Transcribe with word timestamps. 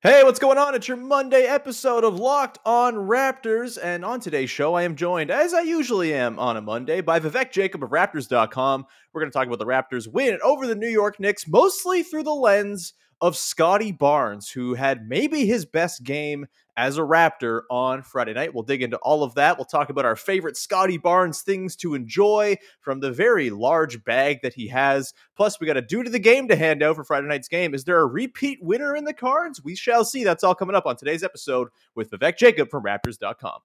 Hey, 0.00 0.22
what's 0.22 0.38
going 0.38 0.58
on? 0.58 0.76
It's 0.76 0.86
your 0.86 0.96
Monday 0.96 1.42
episode 1.42 2.04
of 2.04 2.20
Locked 2.20 2.60
on 2.64 2.94
Raptors. 2.94 3.76
And 3.82 4.04
on 4.04 4.20
today's 4.20 4.48
show, 4.48 4.74
I 4.74 4.84
am 4.84 4.94
joined, 4.94 5.28
as 5.28 5.52
I 5.52 5.62
usually 5.62 6.14
am 6.14 6.38
on 6.38 6.56
a 6.56 6.60
Monday, 6.60 7.00
by 7.00 7.18
Vivek 7.18 7.50
Jacob 7.50 7.82
of 7.82 7.90
Raptors.com. 7.90 8.86
We're 9.12 9.20
going 9.20 9.32
to 9.32 9.36
talk 9.36 9.48
about 9.48 9.58
the 9.58 9.66
Raptors' 9.66 10.06
win 10.06 10.38
over 10.44 10.68
the 10.68 10.76
New 10.76 10.88
York 10.88 11.18
Knicks, 11.18 11.48
mostly 11.48 12.04
through 12.04 12.22
the 12.22 12.32
lens 12.32 12.92
of 13.20 13.36
Scottie 13.36 13.90
Barnes, 13.90 14.48
who 14.48 14.74
had 14.74 15.08
maybe 15.08 15.46
his 15.46 15.66
best 15.66 16.04
game 16.04 16.46
as 16.78 16.96
a 16.96 17.02
Raptor 17.02 17.62
on 17.68 18.02
Friday 18.02 18.32
night. 18.32 18.54
We'll 18.54 18.62
dig 18.62 18.82
into 18.82 18.96
all 18.98 19.24
of 19.24 19.34
that. 19.34 19.58
We'll 19.58 19.64
talk 19.64 19.90
about 19.90 20.04
our 20.04 20.14
favorite 20.14 20.56
Scottie 20.56 20.96
Barnes 20.96 21.42
things 21.42 21.74
to 21.76 21.94
enjoy 21.94 22.56
from 22.80 23.00
the 23.00 23.10
very 23.10 23.50
large 23.50 24.04
bag 24.04 24.38
that 24.42 24.54
he 24.54 24.68
has. 24.68 25.12
Plus, 25.36 25.60
we 25.60 25.66
got 25.66 25.76
a 25.76 25.82
dude 25.82 26.06
of 26.06 26.12
the 26.12 26.20
game 26.20 26.46
to 26.48 26.56
hand 26.56 26.82
out 26.82 26.94
for 26.94 27.02
Friday 27.02 27.26
night's 27.26 27.48
game. 27.48 27.74
Is 27.74 27.82
there 27.82 27.98
a 27.98 28.06
repeat 28.06 28.60
winner 28.62 28.94
in 28.94 29.04
the 29.04 29.12
cards? 29.12 29.62
We 29.62 29.74
shall 29.74 30.04
see. 30.04 30.22
That's 30.22 30.44
all 30.44 30.54
coming 30.54 30.76
up 30.76 30.86
on 30.86 30.96
today's 30.96 31.24
episode 31.24 31.68
with 31.96 32.12
Vivek 32.12 32.38
Jacob 32.38 32.70
from 32.70 32.84
Raptors.com. 32.84 33.58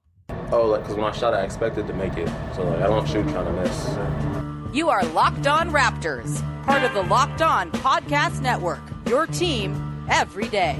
Oh, 0.52 0.66
like 0.66 0.82
because 0.82 0.96
when 0.96 1.06
I 1.06 1.12
shot, 1.12 1.36
I 1.36 1.44
expected 1.44 1.86
to 1.86 1.94
make 1.94 2.18
it. 2.18 2.28
So 2.56 2.64
like 2.64 2.80
I 2.82 2.88
don't 2.88 3.08
shoot 3.08 3.28
trying 3.30 3.46
to 3.46 3.54
miss. 3.62 4.76
You 4.76 4.90
are 4.90 5.04
Locked 5.06 5.46
On 5.46 5.70
Raptors, 5.70 6.42
part 6.66 6.84
of 6.84 6.94
the 6.96 7.04
Locked 7.04 7.44
On 7.44 7.72
Podcast 7.74 8.42
Network. 8.42 8.82
Your 9.08 9.28
team 9.28 10.08
every 10.10 10.48
day. 10.48 10.80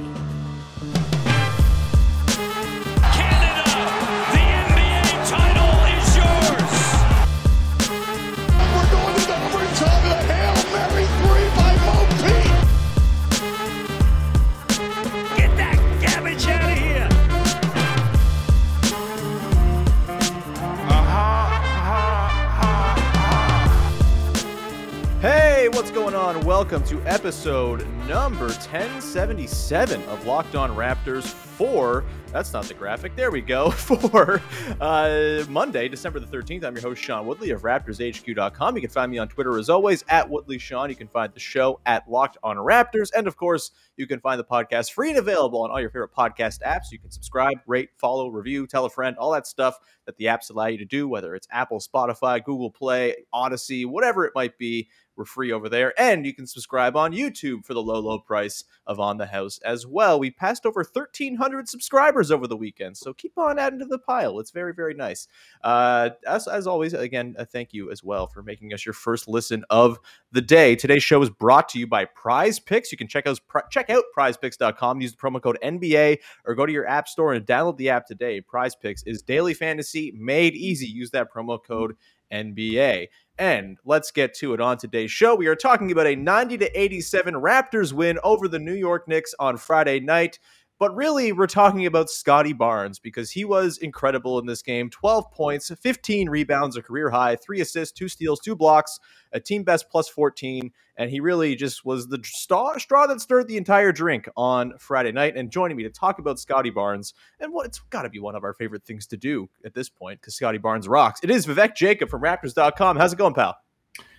Welcome 26.64 26.86
to 26.86 27.02
episode 27.06 27.86
number 28.08 28.46
1077 28.46 30.02
of 30.04 30.26
Locked 30.26 30.56
On 30.56 30.72
Raptors 30.78 31.26
for, 31.26 32.06
that's 32.32 32.54
not 32.54 32.64
the 32.64 32.74
graphic, 32.74 33.18
there 33.18 33.32
we 33.32 33.42
go, 33.42 33.70
for 33.72 34.42
uh, 34.80 35.44
Monday, 35.50 35.90
December 35.90 36.22
the 36.22 36.26
13th. 36.26 36.64
I'm 36.64 36.74
your 36.74 36.82
host, 36.82 37.04
Sean 37.04 37.28
Woodley 37.28 37.50
of 37.50 37.64
RaptorsHQ.com. 37.64 38.76
You 38.76 38.82
can 38.82 38.90
find 38.90 39.12
me 39.12 39.18
on 39.18 39.28
Twitter 39.28 39.60
as 39.60 39.70
always, 39.70 40.06
at 40.08 40.30
Woodley 40.30 40.58
Sean. 40.58 40.90
You 40.90 40.96
can 40.96 41.10
find 41.10 41.34
the 41.34 41.40
show 41.40 41.82
at 41.86 42.10
Locked 42.10 42.38
On 42.44 42.56
Raptors. 42.56 43.10
And 43.14 43.28
of 43.28 43.36
course, 43.36 43.72
you 43.98 44.08
can 44.08 44.22
find 44.22 44.40
the 44.40 44.46
podcast 44.46 44.94
free 44.94 45.10
and 45.10 45.20
available 45.20 45.62
on 45.64 45.70
all 45.70 45.82
your 45.82 45.90
favorite 45.90 46.14
podcast 46.18 46.62
apps. 46.66 46.92
You 46.92 46.98
can 46.98 47.12
subscribe, 47.12 47.60
rate, 47.68 47.90
follow, 47.98 48.30
review, 48.30 48.68
tell 48.68 48.86
a 48.86 48.90
friend, 48.90 49.18
all 49.18 49.32
that 49.34 49.46
stuff 49.46 49.78
that 50.06 50.16
the 50.18 50.26
apps 50.26 50.50
allow 50.50 50.68
you 50.68 50.78
to 50.78 50.86
do, 50.86 51.08
whether 51.08 51.36
it's 51.36 51.48
Apple, 51.52 51.80
Spotify, 51.80 52.44
Google 52.44 52.72
Play, 52.72 53.16
Odyssey, 53.34 53.86
whatever 53.86 54.26
it 54.26 54.32
might 54.34 54.58
be. 54.58 54.90
We're 55.16 55.26
free 55.26 55.52
over 55.52 55.70
there. 55.70 55.94
And 56.00 56.26
you 56.26 56.34
can 56.34 56.48
subscribe 56.48 56.96
on 56.96 57.12
YouTube 57.12 57.66
for 57.66 57.74
the 57.74 57.82
low, 57.82 58.00
low 58.00 58.20
price 58.20 58.64
of 58.88 59.00
On 59.00 59.18
the 59.18 59.28
House 59.28 59.60
as 59.60 59.86
well. 59.86 60.20
We 60.20 60.32
passed 60.32 60.66
over 60.66 60.82
1,300 60.82 61.70
subscribers 61.70 62.32
over 62.32 62.48
the 62.48 62.58
weekend. 62.58 62.98
So 62.98 63.14
keep 63.14 63.38
on 63.38 63.60
adding 63.60 63.80
to 63.80 63.86
the 63.86 64.00
pile. 64.00 64.40
It's 64.40 64.52
very, 64.52 64.74
very 64.74 64.94
nice. 64.94 65.28
Uh, 65.64 66.12
as, 66.28 66.48
as 66.48 66.68
always, 66.68 66.94
again, 66.94 67.36
a 67.38 67.46
thank 67.46 67.74
you 67.74 67.92
as 67.92 68.04
well 68.04 68.28
for 68.28 68.42
making 68.42 68.74
us 68.74 68.86
your 68.86 68.94
first 68.94 69.28
listen 69.28 69.64
of 69.70 70.00
the 70.32 70.42
day. 70.42 70.76
Today's 70.76 71.04
show 71.04 71.22
is 71.22 71.30
brought 71.30 71.70
to 71.70 71.80
you 71.80 71.88
by 71.88 72.06
Prize 72.06 72.60
Picks. 72.60 72.92
You 72.92 72.98
can 72.98 73.08
check 73.08 73.28
out, 73.28 73.40
check 73.70 73.90
out 73.90 74.04
prizepicks.com, 74.18 75.02
use 75.02 75.12
the 75.12 75.18
promo 75.18 75.42
code 75.42 75.60
NBA, 75.64 76.20
or 76.46 76.56
go 76.56 76.66
to 76.66 76.72
your 76.72 76.88
app 76.88 77.08
store 77.08 77.34
and 77.34 77.46
download 77.46 77.78
the 77.78 77.90
app 77.90 78.08
today. 78.08 78.42
Prize 78.42 78.76
Picks 78.76 79.04
is 79.04 79.22
daily 79.22 79.54
fantasy 79.54 80.12
made 80.16 80.56
easy. 80.56 80.88
Use 80.88 81.12
that 81.12 81.32
promo 81.32 81.64
code 81.64 81.96
NBA. 82.34 83.08
And 83.38 83.78
let's 83.86 84.12
get 84.12 84.34
to 84.36 84.54
it 84.54 84.62
on 84.62 84.78
today's 84.78 85.12
show. 85.12 85.36
We 85.36 85.48
are 85.48 85.56
talking 85.56 85.92
about 85.92 86.08
a 86.08 86.16
90 86.16 86.58
to 86.60 86.80
87 86.80 87.34
Raptors 87.34 87.94
win 87.94 88.20
over 88.24 88.48
the 88.48 88.60
New 88.60 88.76
York 88.76 89.08
Knicks 89.08 89.34
on 89.40 89.58
Friday 89.58 90.00
night. 90.00 90.40
But 90.80 90.96
really, 90.96 91.32
we're 91.32 91.48
talking 91.48 91.86
about 91.86 92.10
Scottie 92.10 92.54
Barnes 92.54 93.00
because 93.00 93.32
he 93.32 93.46
was 93.46 93.78
incredible 93.78 94.40
in 94.40 94.46
this 94.46 94.62
game 94.62 94.90
12 94.90 95.32
points, 95.32 95.72
15 95.82 96.30
rebounds, 96.30 96.76
a 96.76 96.82
career 96.82 97.10
high, 97.10 97.36
three 97.36 97.62
assists, 97.62 97.98
two 97.98 98.08
steals, 98.08 98.40
two 98.40 98.56
blocks, 98.56 99.00
a 99.32 99.40
team 99.40 99.64
best 99.64 99.90
plus 99.90 100.10
14. 100.10 100.72
And 100.98 101.10
he 101.10 101.20
really 101.20 101.56
just 101.56 101.86
was 101.86 102.08
the 102.08 102.20
straw, 102.24 102.78
straw 102.78 103.08
that 103.08 103.22
stirred 103.22 103.48
the 103.48 103.58
entire 103.58 103.92
drink 103.92 104.28
on 104.36 104.74
Friday 104.78 105.12
night. 105.12 105.38
And 105.38 105.52
joining 105.52 105.78
me 105.78 105.84
to 105.84 105.90
talk 105.90 106.20
about 106.20 106.40
Scottie 106.40 106.70
Barnes 106.70 107.14
and 107.40 107.54
what 107.54 107.66
it's 107.66 107.80
got 107.90 108.04
to 108.04 108.10
be 108.10 108.20
one 108.20 108.36
of 108.36 108.44
our 108.44 108.54
favorite 108.54 108.84
things 108.84 109.08
to 109.08 109.18
do 109.18 109.50
at 109.64 109.74
this 109.74 109.90
point 109.90 110.22
because 110.22 110.36
Scottie 110.36 110.58
Barnes 110.58 110.88
rocks. 110.88 111.20
It 111.24 111.30
is 111.30 111.46
Vivek 111.46 111.76
Jacob 111.76 112.10
from 112.10 112.22
Raptors.com. 112.22 112.98
How's 112.98 113.14
it 113.14 113.18
going, 113.18 113.34
pal? 113.34 113.56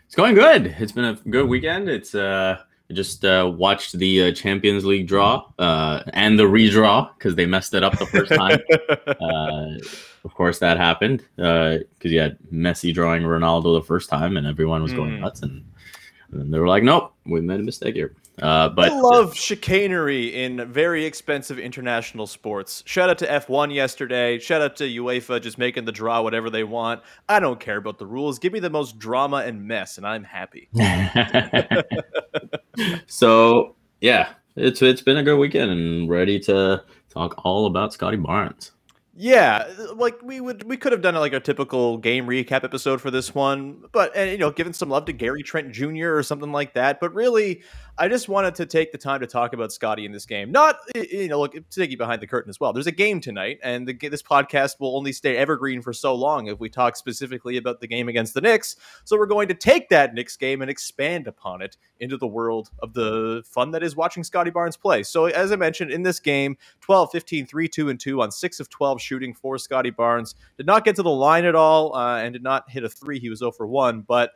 It's 0.06 0.14
going 0.14 0.34
good. 0.34 0.74
It's 0.78 0.92
been 0.92 1.04
a 1.04 1.14
good 1.14 1.48
weekend. 1.48 1.88
It's 1.88 2.14
uh 2.14 2.58
I 2.90 2.94
just 2.94 3.24
uh, 3.24 3.50
watched 3.56 3.98
the 3.98 4.24
uh, 4.24 4.32
Champions 4.32 4.84
League 4.84 5.06
draw 5.06 5.44
uh, 5.58 6.02
and 6.12 6.38
the 6.38 6.44
redraw 6.44 7.08
because 7.16 7.34
they 7.34 7.46
messed 7.46 7.72
it 7.74 7.82
up 7.82 7.98
the 7.98 8.06
first 8.06 8.30
time. 8.32 8.58
uh, 9.06 9.78
of 10.24 10.34
course, 10.34 10.58
that 10.58 10.76
happened 10.76 11.24
because 11.36 11.84
you 12.02 12.20
had 12.20 12.38
Messi 12.52 12.92
drawing 12.92 13.22
Ronaldo 13.22 13.78
the 13.80 13.86
first 13.86 14.10
time, 14.10 14.36
and 14.36 14.46
everyone 14.46 14.82
was 14.82 14.92
going 14.92 15.12
Mm. 15.12 15.20
nuts. 15.20 15.42
And, 15.42 15.64
and 16.32 16.52
they 16.52 16.58
were 16.58 16.68
like, 16.68 16.82
"Nope, 16.82 17.14
we 17.24 17.40
made 17.40 17.60
a 17.60 17.62
mistake 17.62 17.94
here." 17.94 18.14
Uh, 18.42 18.68
but 18.68 18.90
I 18.90 18.98
love 18.98 19.36
chicanery 19.36 20.42
in 20.42 20.66
very 20.72 21.04
expensive 21.04 21.58
international 21.58 22.26
sports. 22.26 22.82
Shout 22.84 23.08
out 23.08 23.18
to 23.18 23.26
F1 23.26 23.72
yesterday. 23.72 24.40
Shout 24.40 24.60
out 24.60 24.74
to 24.76 24.84
UEFA 24.84 25.40
just 25.40 25.56
making 25.56 25.84
the 25.84 25.92
draw 25.92 26.20
whatever 26.20 26.50
they 26.50 26.64
want. 26.64 27.00
I 27.28 27.38
don't 27.38 27.60
care 27.60 27.76
about 27.76 27.98
the 27.98 28.06
rules. 28.06 28.40
Give 28.40 28.52
me 28.52 28.58
the 28.58 28.70
most 28.70 28.98
drama 28.98 29.36
and 29.38 29.68
mess, 29.68 29.98
and 29.98 30.06
I'm 30.06 30.24
happy. 30.24 30.68
so 33.06 33.76
yeah, 34.00 34.30
it's 34.56 34.82
it's 34.82 35.02
been 35.02 35.16
a 35.16 35.22
good 35.22 35.38
weekend 35.38 35.70
and 35.70 36.08
ready 36.08 36.38
to 36.40 36.82
talk 37.08 37.44
all 37.44 37.66
about 37.66 37.92
Scottie 37.92 38.16
Barnes. 38.16 38.72
Yeah, 39.16 39.70
like 39.94 40.20
we 40.24 40.40
would, 40.40 40.64
we 40.64 40.76
could 40.76 40.90
have 40.90 41.00
done 41.00 41.14
like 41.14 41.32
a 41.32 41.38
typical 41.38 41.98
game 41.98 42.26
recap 42.26 42.64
episode 42.64 43.00
for 43.00 43.12
this 43.12 43.32
one, 43.32 43.84
but 43.92 44.14
and 44.16 44.28
you 44.32 44.38
know, 44.38 44.50
given 44.50 44.72
some 44.72 44.88
love 44.88 45.04
to 45.04 45.12
Gary 45.12 45.44
Trent 45.44 45.70
Jr. 45.70 46.16
or 46.16 46.22
something 46.24 46.50
like 46.50 46.74
that. 46.74 46.98
But 46.98 47.14
really, 47.14 47.62
I 47.96 48.08
just 48.08 48.28
wanted 48.28 48.56
to 48.56 48.66
take 48.66 48.90
the 48.90 48.98
time 48.98 49.20
to 49.20 49.26
talk 49.26 49.52
about 49.52 49.72
Scottie 49.72 50.04
in 50.04 50.10
this 50.10 50.26
game. 50.26 50.50
Not 50.50 50.78
you 50.96 51.28
know, 51.28 51.38
look 51.38 51.54
you 51.54 51.96
behind 51.96 52.20
the 52.20 52.26
curtain 52.26 52.50
as 52.50 52.58
well. 52.58 52.72
There's 52.72 52.88
a 52.88 52.92
game 52.92 53.20
tonight, 53.20 53.60
and 53.62 53.86
the, 53.86 53.92
this 53.92 54.22
podcast 54.22 54.80
will 54.80 54.96
only 54.96 55.12
stay 55.12 55.36
evergreen 55.36 55.80
for 55.80 55.92
so 55.92 56.12
long 56.12 56.48
if 56.48 56.58
we 56.58 56.68
talk 56.68 56.96
specifically 56.96 57.56
about 57.56 57.80
the 57.80 57.86
game 57.86 58.08
against 58.08 58.34
the 58.34 58.40
Knicks. 58.40 58.74
So 59.04 59.16
we're 59.16 59.26
going 59.26 59.46
to 59.46 59.54
take 59.54 59.90
that 59.90 60.12
Knicks 60.12 60.36
game 60.36 60.60
and 60.60 60.68
expand 60.68 61.28
upon 61.28 61.62
it 61.62 61.76
into 62.00 62.16
the 62.16 62.26
world 62.26 62.68
of 62.80 62.94
the 62.94 63.44
fun 63.46 63.70
that 63.70 63.84
is 63.84 63.94
watching 63.94 64.24
Scottie 64.24 64.50
Barnes 64.50 64.76
play. 64.76 65.04
So 65.04 65.26
as 65.26 65.52
I 65.52 65.56
mentioned 65.56 65.92
in 65.92 66.02
this 66.02 66.18
game, 66.18 66.56
12, 66.80 67.12
15, 67.12 67.46
3, 67.46 67.68
2, 67.68 67.88
and 67.90 68.00
2 68.00 68.22
on 68.22 68.32
6 68.32 68.60
of 68.60 68.68
12 68.70 69.00
shooting 69.00 69.34
for 69.34 69.56
Scottie 69.56 69.90
Barnes. 69.90 70.34
Did 70.56 70.66
not 70.66 70.84
get 70.84 70.96
to 70.96 71.04
the 71.04 71.10
line 71.10 71.44
at 71.44 71.54
all 71.54 71.94
uh, 71.94 72.18
and 72.18 72.32
did 72.32 72.42
not 72.42 72.68
hit 72.68 72.82
a 72.82 72.88
3. 72.88 73.20
He 73.20 73.30
was 73.30 73.38
0 73.38 73.52
for 73.52 73.68
1, 73.68 74.00
but 74.00 74.32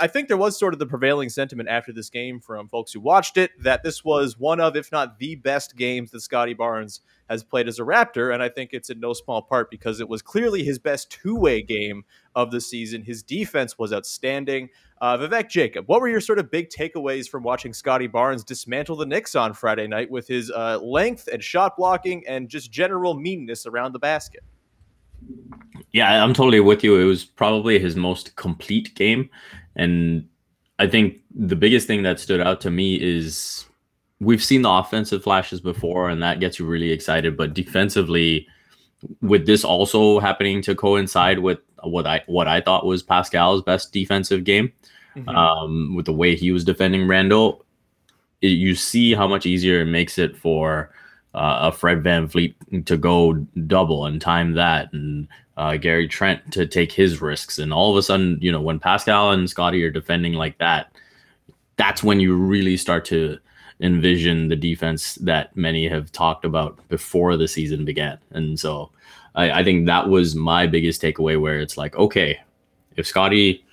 I 0.00 0.06
think 0.06 0.28
there 0.28 0.36
was 0.36 0.58
sort 0.58 0.72
of 0.72 0.78
the 0.78 0.86
prevailing 0.86 1.28
sentiment 1.28 1.68
after 1.68 1.92
this 1.92 2.10
game 2.10 2.40
from 2.40 2.68
folks 2.68 2.92
who 2.92 3.00
watched 3.00 3.36
it 3.36 3.50
that 3.62 3.82
this 3.82 4.04
was 4.04 4.38
one 4.38 4.60
of, 4.60 4.76
if 4.76 4.92
not 4.92 5.18
the 5.18 5.34
best 5.36 5.76
games 5.76 6.10
that 6.10 6.20
Scottie 6.20 6.54
Barnes 6.54 7.00
has 7.28 7.42
played 7.42 7.68
as 7.68 7.78
a 7.78 7.82
Raptor. 7.82 8.32
And 8.32 8.42
I 8.42 8.48
think 8.48 8.70
it's 8.72 8.90
in 8.90 9.00
no 9.00 9.12
small 9.12 9.42
part 9.42 9.70
because 9.70 10.00
it 10.00 10.08
was 10.08 10.22
clearly 10.22 10.62
his 10.62 10.78
best 10.78 11.10
two 11.10 11.36
way 11.36 11.62
game 11.62 12.04
of 12.34 12.50
the 12.50 12.60
season. 12.60 13.02
His 13.02 13.22
defense 13.22 13.78
was 13.78 13.92
outstanding. 13.92 14.68
Uh, 15.00 15.18
Vivek 15.18 15.48
Jacob, 15.48 15.86
what 15.88 16.00
were 16.00 16.08
your 16.08 16.20
sort 16.20 16.38
of 16.38 16.50
big 16.50 16.68
takeaways 16.70 17.28
from 17.28 17.42
watching 17.42 17.72
Scottie 17.72 18.06
Barnes 18.06 18.44
dismantle 18.44 18.96
the 18.96 19.06
Knicks 19.06 19.34
on 19.34 19.52
Friday 19.52 19.88
night 19.88 20.10
with 20.10 20.28
his 20.28 20.50
uh, 20.50 20.78
length 20.78 21.28
and 21.32 21.42
shot 21.42 21.76
blocking 21.76 22.22
and 22.28 22.48
just 22.48 22.70
general 22.70 23.14
meanness 23.14 23.66
around 23.66 23.92
the 23.92 23.98
basket? 23.98 24.44
Yeah, 25.92 26.24
I'm 26.24 26.32
totally 26.32 26.60
with 26.60 26.82
you. 26.82 26.98
It 26.98 27.04
was 27.04 27.24
probably 27.24 27.78
his 27.78 27.96
most 27.96 28.34
complete 28.36 28.94
game. 28.94 29.28
And 29.76 30.28
I 30.78 30.86
think 30.86 31.18
the 31.34 31.56
biggest 31.56 31.86
thing 31.86 32.02
that 32.02 32.20
stood 32.20 32.40
out 32.40 32.60
to 32.62 32.70
me 32.70 32.96
is 32.96 33.66
we've 34.20 34.42
seen 34.42 34.62
the 34.62 34.70
offensive 34.70 35.22
flashes 35.22 35.60
before, 35.60 36.08
and 36.08 36.22
that 36.22 36.40
gets 36.40 36.58
you 36.58 36.66
really 36.66 36.90
excited. 36.90 37.36
But 37.36 37.54
defensively, 37.54 38.46
with 39.20 39.46
this 39.46 39.64
also 39.64 40.20
happening 40.20 40.62
to 40.62 40.74
coincide 40.74 41.40
with 41.40 41.58
what 41.82 42.06
I 42.06 42.22
what 42.26 42.48
I 42.48 42.60
thought 42.60 42.86
was 42.86 43.02
Pascal's 43.02 43.62
best 43.62 43.92
defensive 43.92 44.44
game, 44.44 44.72
um, 45.28 45.94
with 45.94 46.06
the 46.06 46.12
way 46.12 46.36
he 46.36 46.52
was 46.52 46.64
defending 46.64 47.06
Randle, 47.06 47.64
it, 48.40 48.48
you 48.48 48.74
see 48.74 49.14
how 49.14 49.26
much 49.26 49.46
easier 49.46 49.80
it 49.80 49.86
makes 49.86 50.18
it 50.18 50.36
for 50.36 50.90
uh, 51.34 51.58
a 51.62 51.72
Fred 51.72 52.02
VanVleet 52.02 52.84
to 52.86 52.96
go 52.96 53.34
double 53.66 54.06
and 54.06 54.20
time 54.20 54.52
that, 54.54 54.92
and 54.92 55.28
uh, 55.56 55.76
Gary 55.76 56.08
Trent 56.08 56.52
to 56.52 56.66
take 56.66 56.92
his 56.92 57.20
risks. 57.20 57.58
And 57.58 57.72
all 57.72 57.90
of 57.90 57.96
a 57.96 58.02
sudden, 58.02 58.38
you 58.40 58.52
know, 58.52 58.60
when 58.60 58.78
Pascal 58.78 59.30
and 59.30 59.48
Scotty 59.48 59.82
are 59.84 59.90
defending 59.90 60.34
like 60.34 60.58
that, 60.58 60.92
that's 61.76 62.02
when 62.02 62.20
you 62.20 62.34
really 62.36 62.76
start 62.76 63.04
to 63.06 63.38
envision 63.80 64.48
the 64.48 64.56
defense 64.56 65.16
that 65.16 65.56
many 65.56 65.88
have 65.88 66.12
talked 66.12 66.44
about 66.44 66.78
before 66.88 67.36
the 67.36 67.48
season 67.48 67.84
began. 67.84 68.18
And 68.30 68.58
so 68.58 68.90
I, 69.34 69.50
I 69.50 69.64
think 69.64 69.86
that 69.86 70.08
was 70.08 70.34
my 70.34 70.66
biggest 70.66 71.02
takeaway 71.02 71.40
where 71.40 71.58
it's 71.58 71.76
like, 71.76 71.96
okay, 71.96 72.40
if 72.96 73.06
Scottie 73.06 73.64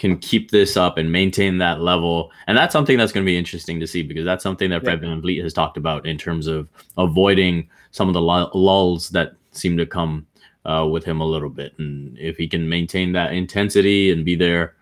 can 0.00 0.18
keep 0.18 0.50
this 0.50 0.78
up 0.78 0.96
and 0.96 1.12
maintain 1.12 1.58
that 1.58 1.82
level. 1.82 2.32
And 2.46 2.56
that's 2.56 2.72
something 2.72 2.96
that's 2.96 3.12
going 3.12 3.24
to 3.24 3.30
be 3.30 3.36
interesting 3.36 3.78
to 3.80 3.86
see 3.86 4.02
because 4.02 4.24
that's 4.24 4.42
something 4.42 4.70
that 4.70 4.82
Fred 4.82 5.02
VanVleet 5.02 5.42
has 5.42 5.52
talked 5.52 5.76
about 5.76 6.06
in 6.06 6.16
terms 6.16 6.46
of 6.46 6.68
avoiding 6.96 7.68
some 7.90 8.08
of 8.08 8.14
the 8.14 8.20
lulls 8.20 9.10
that 9.10 9.34
seem 9.52 9.76
to 9.76 9.84
come 9.84 10.26
uh, 10.64 10.88
with 10.90 11.04
him 11.04 11.20
a 11.20 11.26
little 11.26 11.50
bit. 11.50 11.78
And 11.78 12.16
if 12.18 12.38
he 12.38 12.48
can 12.48 12.66
maintain 12.66 13.12
that 13.12 13.34
intensity 13.34 14.10
and 14.10 14.24
be 14.24 14.36
there 14.36 14.74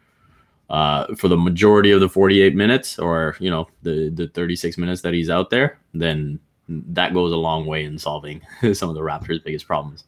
uh, 0.70 1.12
for 1.17 1.26
the 1.26 1.37
majority 1.37 1.91
of 1.91 1.99
the 1.99 2.09
48 2.09 2.55
minutes 2.55 2.97
or, 2.97 3.37
you 3.41 3.50
know, 3.50 3.69
the, 3.82 4.11
the 4.11 4.29
36 4.29 4.79
minutes 4.79 5.03
that 5.03 5.15
he's 5.15 5.31
out 5.31 5.50
there, 5.50 5.81
then 5.94 6.38
that 6.69 7.12
goes 7.12 7.32
a 7.32 7.37
long 7.37 7.67
way 7.67 7.82
in 7.82 7.99
solving 7.99 8.41
some 8.73 8.88
of 8.88 8.94
the 8.94 9.00
Raptors' 9.00 9.43
biggest 9.43 9.67
problems. 9.67 10.05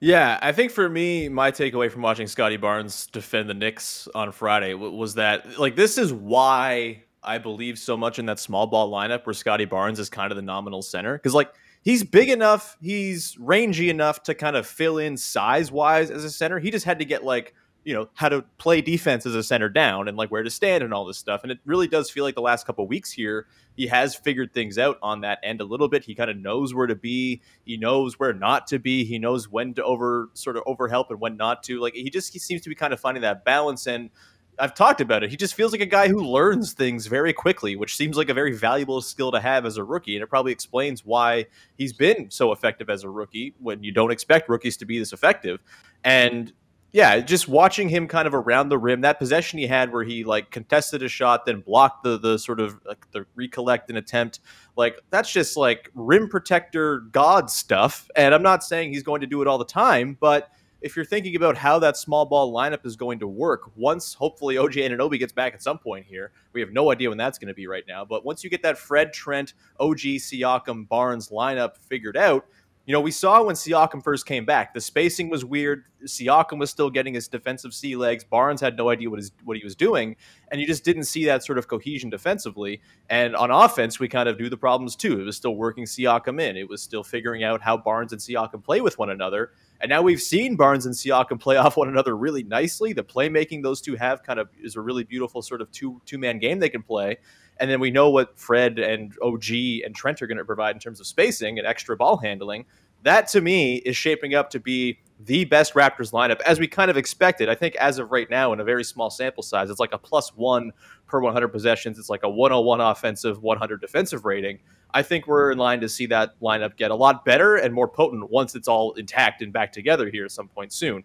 Yeah, 0.00 0.38
I 0.42 0.52
think 0.52 0.70
for 0.70 0.88
me, 0.88 1.28
my 1.28 1.50
takeaway 1.50 1.90
from 1.90 2.02
watching 2.02 2.26
Scottie 2.26 2.56
Barnes 2.56 3.06
defend 3.06 3.48
the 3.48 3.54
Knicks 3.54 4.08
on 4.14 4.32
Friday 4.32 4.74
was 4.74 5.14
that, 5.14 5.58
like, 5.58 5.76
this 5.76 5.96
is 5.96 6.12
why 6.12 7.04
I 7.22 7.38
believe 7.38 7.78
so 7.78 7.96
much 7.96 8.18
in 8.18 8.26
that 8.26 8.38
small 8.38 8.66
ball 8.66 8.90
lineup 8.90 9.24
where 9.24 9.32
Scottie 9.32 9.64
Barnes 9.64 9.98
is 9.98 10.10
kind 10.10 10.30
of 10.30 10.36
the 10.36 10.42
nominal 10.42 10.82
center. 10.82 11.16
Because, 11.16 11.32
like, 11.32 11.54
he's 11.82 12.02
big 12.02 12.28
enough, 12.28 12.76
he's 12.82 13.38
rangy 13.38 13.88
enough 13.88 14.22
to 14.24 14.34
kind 14.34 14.56
of 14.56 14.66
fill 14.66 14.98
in 14.98 15.16
size 15.16 15.72
wise 15.72 16.10
as 16.10 16.24
a 16.24 16.30
center. 16.30 16.58
He 16.58 16.70
just 16.70 16.84
had 16.84 16.98
to 16.98 17.04
get, 17.04 17.24
like, 17.24 17.54
you 17.84 17.92
know 17.92 18.08
how 18.14 18.28
to 18.28 18.42
play 18.58 18.80
defense 18.80 19.26
as 19.26 19.34
a 19.34 19.42
center 19.42 19.68
down 19.68 20.08
and 20.08 20.16
like 20.16 20.30
where 20.30 20.42
to 20.42 20.50
stand 20.50 20.82
and 20.82 20.92
all 20.92 21.04
this 21.04 21.18
stuff 21.18 21.42
and 21.42 21.52
it 21.52 21.58
really 21.64 21.86
does 21.86 22.10
feel 22.10 22.24
like 22.24 22.34
the 22.34 22.40
last 22.40 22.66
couple 22.66 22.86
weeks 22.86 23.12
here 23.12 23.46
he 23.76 23.86
has 23.86 24.14
figured 24.14 24.52
things 24.52 24.78
out 24.78 24.98
on 25.02 25.20
that 25.20 25.38
end 25.42 25.60
a 25.60 25.64
little 25.64 25.88
bit 25.88 26.04
he 26.04 26.14
kind 26.14 26.30
of 26.30 26.36
knows 26.36 26.74
where 26.74 26.86
to 26.86 26.94
be 26.94 27.40
he 27.64 27.76
knows 27.76 28.18
where 28.18 28.32
not 28.32 28.66
to 28.66 28.78
be 28.78 29.04
he 29.04 29.18
knows 29.18 29.48
when 29.48 29.74
to 29.74 29.84
over 29.84 30.30
sort 30.32 30.56
of 30.56 30.62
over 30.66 30.88
help 30.88 31.10
and 31.10 31.20
when 31.20 31.36
not 31.36 31.62
to 31.62 31.78
like 31.80 31.94
he 31.94 32.08
just 32.10 32.32
he 32.32 32.38
seems 32.38 32.62
to 32.62 32.68
be 32.68 32.74
kind 32.74 32.92
of 32.92 33.00
finding 33.00 33.22
that 33.22 33.44
balance 33.44 33.86
and 33.86 34.10
I've 34.58 34.74
talked 34.74 35.00
about 35.00 35.24
it. 35.24 35.30
He 35.30 35.36
just 35.36 35.54
feels 35.54 35.72
like 35.72 35.80
a 35.80 35.86
guy 35.86 36.08
who 36.08 36.24
learns 36.24 36.74
things 36.74 37.06
very 37.06 37.32
quickly, 37.32 37.74
which 37.74 37.96
seems 37.96 38.16
like 38.16 38.28
a 38.28 38.34
very 38.34 38.52
valuable 38.52 39.02
skill 39.02 39.32
to 39.32 39.40
have 39.40 39.66
as 39.66 39.76
a 39.78 39.82
rookie. 39.82 40.14
And 40.14 40.22
it 40.22 40.28
probably 40.28 40.52
explains 40.52 41.04
why 41.04 41.46
he's 41.76 41.92
been 41.92 42.30
so 42.30 42.52
effective 42.52 42.88
as 42.88 43.02
a 43.02 43.10
rookie 43.10 43.54
when 43.58 43.82
you 43.82 43.90
don't 43.90 44.12
expect 44.12 44.48
rookies 44.48 44.76
to 44.76 44.84
be 44.84 44.98
this 44.98 45.12
effective. 45.12 45.60
And 46.04 46.52
yeah, 46.94 47.18
just 47.18 47.48
watching 47.48 47.88
him 47.88 48.06
kind 48.06 48.28
of 48.28 48.34
around 48.34 48.68
the 48.68 48.78
rim, 48.78 49.00
that 49.00 49.18
possession 49.18 49.58
he 49.58 49.66
had 49.66 49.92
where 49.92 50.04
he 50.04 50.22
like 50.22 50.52
contested 50.52 51.02
a 51.02 51.08
shot, 51.08 51.44
then 51.44 51.60
blocked 51.60 52.04
the 52.04 52.16
the 52.16 52.38
sort 52.38 52.60
of 52.60 52.78
like 52.86 53.10
the 53.10 53.26
recollect 53.34 53.88
and 53.88 53.98
attempt, 53.98 54.38
like 54.76 55.00
that's 55.10 55.32
just 55.32 55.56
like 55.56 55.90
rim 55.96 56.28
protector 56.28 57.00
god 57.10 57.50
stuff. 57.50 58.08
And 58.14 58.32
I'm 58.32 58.44
not 58.44 58.62
saying 58.62 58.92
he's 58.92 59.02
going 59.02 59.22
to 59.22 59.26
do 59.26 59.42
it 59.42 59.48
all 59.48 59.58
the 59.58 59.64
time, 59.64 60.16
but 60.20 60.52
if 60.82 60.94
you're 60.94 61.04
thinking 61.04 61.34
about 61.34 61.56
how 61.56 61.80
that 61.80 61.96
small 61.96 62.26
ball 62.26 62.52
lineup 62.54 62.86
is 62.86 62.94
going 62.94 63.18
to 63.18 63.26
work, 63.26 63.72
once 63.74 64.14
hopefully 64.14 64.56
OG 64.56 64.74
Anunoby 64.74 65.18
gets 65.18 65.32
back 65.32 65.52
at 65.52 65.62
some 65.64 65.78
point 65.78 66.06
here, 66.06 66.30
we 66.52 66.60
have 66.60 66.70
no 66.70 66.92
idea 66.92 67.08
when 67.08 67.18
that's 67.18 67.38
going 67.38 67.48
to 67.48 67.54
be 67.54 67.66
right 67.66 67.84
now. 67.88 68.04
But 68.04 68.24
once 68.24 68.44
you 68.44 68.50
get 68.50 68.62
that 68.62 68.78
Fred 68.78 69.12
Trent, 69.12 69.54
OG 69.80 69.98
Siakam, 69.98 70.88
Barnes 70.88 71.30
lineup 71.30 71.76
figured 71.76 72.16
out, 72.16 72.46
you 72.86 72.92
know, 72.92 73.00
we 73.00 73.10
saw 73.10 73.42
when 73.42 73.56
Siakam 73.56 74.02
first 74.02 74.26
came 74.26 74.44
back, 74.44 74.74
the 74.74 74.80
spacing 74.80 75.30
was 75.30 75.42
weird. 75.42 75.84
Siakam 76.04 76.58
was 76.58 76.70
still 76.70 76.90
getting 76.90 77.14
his 77.14 77.28
defensive 77.28 77.72
sea 77.72 77.96
legs. 77.96 78.24
Barnes 78.24 78.60
had 78.60 78.76
no 78.76 78.90
idea 78.90 79.08
what 79.08 79.18
his 79.18 79.32
what 79.44 79.56
he 79.56 79.64
was 79.64 79.74
doing, 79.74 80.16
and 80.52 80.60
you 80.60 80.66
just 80.66 80.84
didn't 80.84 81.04
see 81.04 81.24
that 81.24 81.42
sort 81.42 81.56
of 81.56 81.66
cohesion 81.66 82.10
defensively. 82.10 82.82
And 83.08 83.34
on 83.36 83.50
offense, 83.50 83.98
we 83.98 84.08
kind 84.08 84.28
of 84.28 84.38
knew 84.38 84.50
the 84.50 84.58
problems 84.58 84.96
too. 84.96 85.18
It 85.18 85.24
was 85.24 85.36
still 85.36 85.56
working 85.56 85.84
Siakam 85.84 86.38
in. 86.40 86.58
It 86.58 86.68
was 86.68 86.82
still 86.82 87.02
figuring 87.02 87.42
out 87.42 87.62
how 87.62 87.78
Barnes 87.78 88.12
and 88.12 88.20
Siakam 88.20 88.62
play 88.62 88.82
with 88.82 88.98
one 88.98 89.08
another. 89.08 89.52
And 89.80 89.88
now 89.88 90.02
we've 90.02 90.20
seen 90.20 90.54
Barnes 90.54 90.84
and 90.84 90.94
Siakam 90.94 91.40
play 91.40 91.56
off 91.58 91.78
one 91.78 91.88
another 91.88 92.14
really 92.16 92.42
nicely. 92.42 92.92
The 92.92 93.04
playmaking 93.04 93.62
those 93.62 93.80
two 93.80 93.96
have 93.96 94.22
kind 94.22 94.38
of 94.38 94.50
is 94.62 94.76
a 94.76 94.82
really 94.82 95.04
beautiful 95.04 95.40
sort 95.40 95.62
of 95.62 95.70
two 95.72 96.02
two 96.04 96.18
man 96.18 96.38
game 96.38 96.58
they 96.58 96.68
can 96.68 96.82
play. 96.82 97.16
And 97.58 97.70
then 97.70 97.80
we 97.80 97.90
know 97.90 98.10
what 98.10 98.38
Fred 98.38 98.78
and 98.78 99.12
OG 99.22 99.50
and 99.84 99.94
Trent 99.94 100.20
are 100.22 100.26
going 100.26 100.38
to 100.38 100.44
provide 100.44 100.74
in 100.74 100.80
terms 100.80 101.00
of 101.00 101.06
spacing 101.06 101.58
and 101.58 101.66
extra 101.66 101.96
ball 101.96 102.16
handling. 102.16 102.66
That 103.02 103.28
to 103.28 103.40
me 103.40 103.76
is 103.76 103.96
shaping 103.96 104.34
up 104.34 104.50
to 104.50 104.60
be 104.60 104.98
the 105.20 105.44
best 105.44 105.74
Raptors 105.74 106.12
lineup 106.12 106.40
as 106.40 106.58
we 106.58 106.66
kind 106.66 106.90
of 106.90 106.96
expected. 106.96 107.48
I 107.48 107.54
think 107.54 107.76
as 107.76 107.98
of 107.98 108.10
right 108.10 108.28
now, 108.28 108.52
in 108.52 108.60
a 108.60 108.64
very 108.64 108.82
small 108.82 109.10
sample 109.10 109.42
size, 109.42 109.70
it's 109.70 109.78
like 109.78 109.92
a 109.92 109.98
plus 109.98 110.30
one 110.30 110.72
per 111.06 111.20
100 111.20 111.48
possessions. 111.48 111.98
It's 111.98 112.08
like 112.08 112.22
a 112.22 112.28
101 112.28 112.80
offensive, 112.80 113.42
100 113.42 113.80
defensive 113.80 114.24
rating. 114.24 114.58
I 114.92 115.02
think 115.02 115.26
we're 115.26 115.52
in 115.52 115.58
line 115.58 115.80
to 115.80 115.88
see 115.88 116.06
that 116.06 116.40
lineup 116.40 116.76
get 116.76 116.90
a 116.90 116.94
lot 116.94 117.24
better 117.24 117.56
and 117.56 117.74
more 117.74 117.88
potent 117.88 118.30
once 118.30 118.54
it's 118.54 118.68
all 118.68 118.92
intact 118.92 119.42
and 119.42 119.52
back 119.52 119.72
together 119.72 120.08
here 120.08 120.24
at 120.24 120.32
some 120.32 120.48
point 120.48 120.72
soon. 120.72 121.04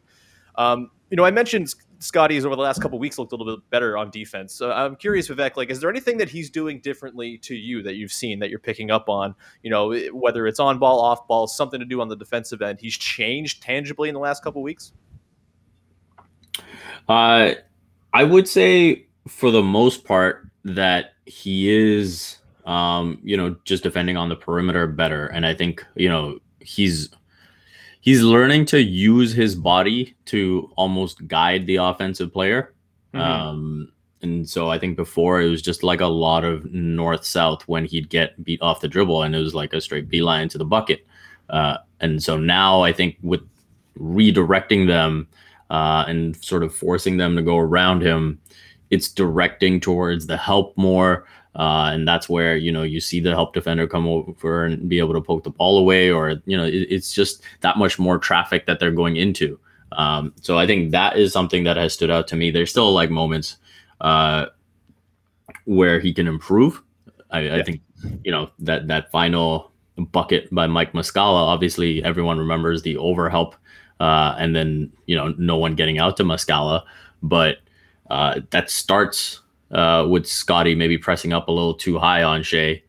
Um, 0.56 0.92
you 1.10 1.18
know, 1.18 1.26
I 1.26 1.32
mentioned 1.32 1.74
Scottie's 2.00 2.46
over 2.46 2.56
the 2.56 2.62
last 2.62 2.82
couple 2.82 2.98
weeks 2.98 3.20
looked 3.20 3.34
a 3.34 3.36
little 3.36 3.58
bit 3.58 3.70
better 3.70 3.98
on 3.98 4.10
defense. 4.10 4.54
So 4.54 4.72
I'm 4.72 4.96
curious, 4.96 5.28
Vivek, 5.28 5.58
like, 5.58 5.70
is 5.70 5.82
there 5.82 5.90
anything 5.90 6.18
that 6.18 6.30
he's 6.30 6.50
doing 6.50 6.80
differently 6.80 7.38
to 7.40 7.56
you 7.56 7.84
that 7.84 7.96
you've 7.96 8.14
seen 8.14 8.40
that 8.40 8.50
you're 8.50 8.60
picking 8.60 8.90
up 8.90 9.10
on? 9.10 9.36
You 9.64 9.70
know, 9.70 9.94
whether 10.14 10.48
it's 10.48 10.60
on 10.60 10.80
ball, 10.80 11.02
off 11.02 11.28
ball, 11.28 11.46
something 11.46 11.80
to 11.80 11.86
do 11.86 12.00
on 12.00 12.08
the 12.08 12.16
defensive 12.16 12.62
end. 12.62 12.80
He's 12.80 12.98
changed 12.98 13.62
tangibly 13.62 14.08
in 14.08 14.14
the 14.14 14.22
last 14.22 14.44
couple 14.44 14.62
weeks. 14.62 14.94
Uh, 17.10 17.52
I 18.14 18.24
would 18.24 18.48
say 18.48 19.08
for 19.28 19.52
the 19.52 19.64
most 19.64 20.06
part 20.06 20.50
that 20.64 21.14
he 21.26 21.70
is, 21.70 22.38
um, 22.66 23.20
you 23.24 23.36
know, 23.36 23.56
just 23.66 23.84
defending 23.84 24.16
on 24.16 24.30
the 24.30 24.36
perimeter 24.36 24.88
better, 24.88 25.28
and 25.28 25.46
I 25.46 25.54
think 25.54 25.86
you 25.96 26.08
know 26.08 26.40
he's 26.60 27.10
he's 28.02 28.22
learning 28.22 28.66
to 28.66 28.82
use 28.82 29.34
his 29.34 29.56
body 29.56 30.16
to 30.26 30.72
almost 30.76 31.28
guide 31.28 31.66
the 31.66 31.78
offensive 31.78 32.32
player. 32.32 32.74
Mm-hmm. 33.14 33.22
Um, 33.22 33.92
and 34.22 34.50
so 34.50 34.70
I 34.70 34.78
think 34.80 34.98
before 34.98 35.42
it 35.42 35.50
was 35.50 35.62
just 35.62 35.84
like 35.84 36.02
a 36.02 36.08
lot 36.08 36.44
of 36.44 36.66
north 36.74 37.26
south 37.26 37.68
when 37.68 37.86
he'd 37.86 38.10
get 38.10 38.42
beat 38.44 38.62
off 38.62 38.82
the 38.82 38.88
dribble 38.88 39.24
and 39.24 39.36
it 39.36 39.40
was 39.40 39.56
like 39.56 39.74
a 39.74 39.82
straight 39.82 40.10
beeline 40.10 40.50
to 40.50 40.58
the 40.58 40.66
bucket. 40.66 41.06
Uh, 41.50 41.78
and 42.00 42.22
so 42.22 42.38
now 42.38 42.82
I 42.82 42.92
think 42.94 43.18
with 43.22 43.42
redirecting 43.98 44.88
them 44.88 45.28
uh, 45.70 46.06
and 46.08 46.36
sort 46.44 46.64
of 46.64 46.76
forcing 46.76 47.18
them 47.18 47.36
to 47.36 47.42
go 47.42 47.58
around 47.58 48.02
him, 48.02 48.40
it's 48.90 49.10
directing 49.10 49.80
towards 49.80 50.28
the 50.28 50.38
help 50.38 50.76
more. 50.78 51.26
Uh, 51.60 51.92
and 51.92 52.08
that's 52.08 52.30
where 52.30 52.56
you 52.56 52.72
know 52.72 52.84
you 52.84 53.02
see 53.02 53.20
the 53.20 53.32
help 53.32 53.54
defender 53.54 53.86
come 53.86 54.08
over 54.08 54.64
and 54.64 54.88
be 54.88 54.98
able 54.98 55.14
to 55.14 55.20
poke 55.20 55.44
the 55.44 55.50
ball 55.50 55.78
away, 55.78 56.10
or 56.10 56.42
you 56.46 56.56
know 56.56 56.64
it, 56.64 56.88
it's 56.90 57.14
just 57.14 57.44
that 57.60 57.78
much 57.78 58.00
more 58.00 58.18
traffic 58.18 58.66
that 58.66 58.80
they're 58.80 58.92
going 58.92 59.18
into. 59.18 59.60
Um, 59.92 60.34
so 60.40 60.58
I 60.58 60.66
think 60.66 60.92
that 60.92 61.18
is 61.18 61.34
something 61.34 61.66
that 61.66 61.76
has 61.76 61.94
stood 61.94 62.10
out 62.10 62.30
to 62.30 62.38
me. 62.38 62.50
There's 62.50 62.70
still 62.70 62.94
like 62.94 63.10
moments 63.10 63.58
uh, 64.00 64.46
where 65.66 66.00
he 66.00 66.14
can 66.14 66.28
improve. 66.28 66.82
I, 67.30 67.42
yeah. 67.42 67.56
I, 67.58 67.64
think 67.64 67.82
you 68.24 68.32
know 68.32 68.50
that 68.60 68.88
that 68.88 69.12
final 69.12 69.70
bucket 69.98 70.48
by 70.56 70.66
Mike 70.66 70.94
Muscala. 70.94 71.42
Obviously, 71.42 72.02
everyone 72.06 72.40
remembers 72.40 72.84
the 72.84 72.96
overhelp, 72.96 73.56
uh, 74.00 74.34
and 74.40 74.56
then 74.56 74.94
you 75.08 75.16
know 75.18 75.36
no 75.38 75.58
one 75.58 75.76
getting 75.76 76.00
out 76.00 76.16
to 76.18 76.24
Muscala, 76.24 76.84
but 77.22 77.58
uh, 78.10 78.40
that 78.52 78.70
starts 78.70 79.42
uh, 79.72 80.06
with 80.10 80.28
Scottie 80.28 80.76
maybe 80.76 80.98
pressing 80.98 81.34
up 81.34 81.48
a 81.48 81.52
little 81.52 81.74
too 81.74 81.98
high 81.98 82.24
on 82.24 82.44
Shai, 82.44 82.82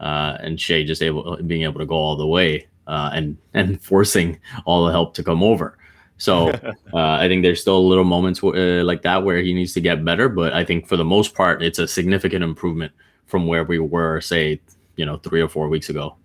uh, 0.00 0.36
and 0.40 0.60
Shai 0.60 0.84
just 0.84 1.02
able 1.02 1.36
being 1.46 1.62
able 1.62 1.80
to 1.80 1.86
go 1.86 1.94
all 1.94 2.16
the 2.16 2.26
way 2.26 2.66
uh, 2.86 3.10
and 3.12 3.36
and 3.54 3.80
forcing 3.90 4.38
all 4.64 4.84
the 4.84 4.92
help 4.92 5.14
to 5.14 5.22
come 5.22 5.42
over. 5.42 5.78
So 6.18 6.48
uh, 6.92 6.94
I 6.94 7.28
think 7.28 7.42
there's 7.42 7.60
still 7.60 7.86
little 7.86 8.04
moments 8.04 8.40
w- 8.40 8.80
uh, 8.80 8.84
like 8.84 9.02
that 9.02 9.24
where 9.24 9.38
he 9.38 9.52
needs 9.52 9.72
to 9.74 9.80
get 9.80 10.04
better, 10.04 10.28
but 10.28 10.52
I 10.52 10.64
think 10.64 10.86
for 10.86 10.96
the 10.96 11.04
most 11.04 11.34
part, 11.34 11.62
it's 11.62 11.78
a 11.78 11.88
significant 11.88 12.44
improvement 12.44 12.92
from 13.26 13.46
where 13.46 13.64
we 13.64 13.78
were, 13.78 14.20
say, 14.20 14.60
you 14.96 15.06
know, 15.06 15.16
three 15.18 15.40
or 15.40 15.48
four 15.48 15.68
weeks 15.68 15.88
ago. 15.88 16.16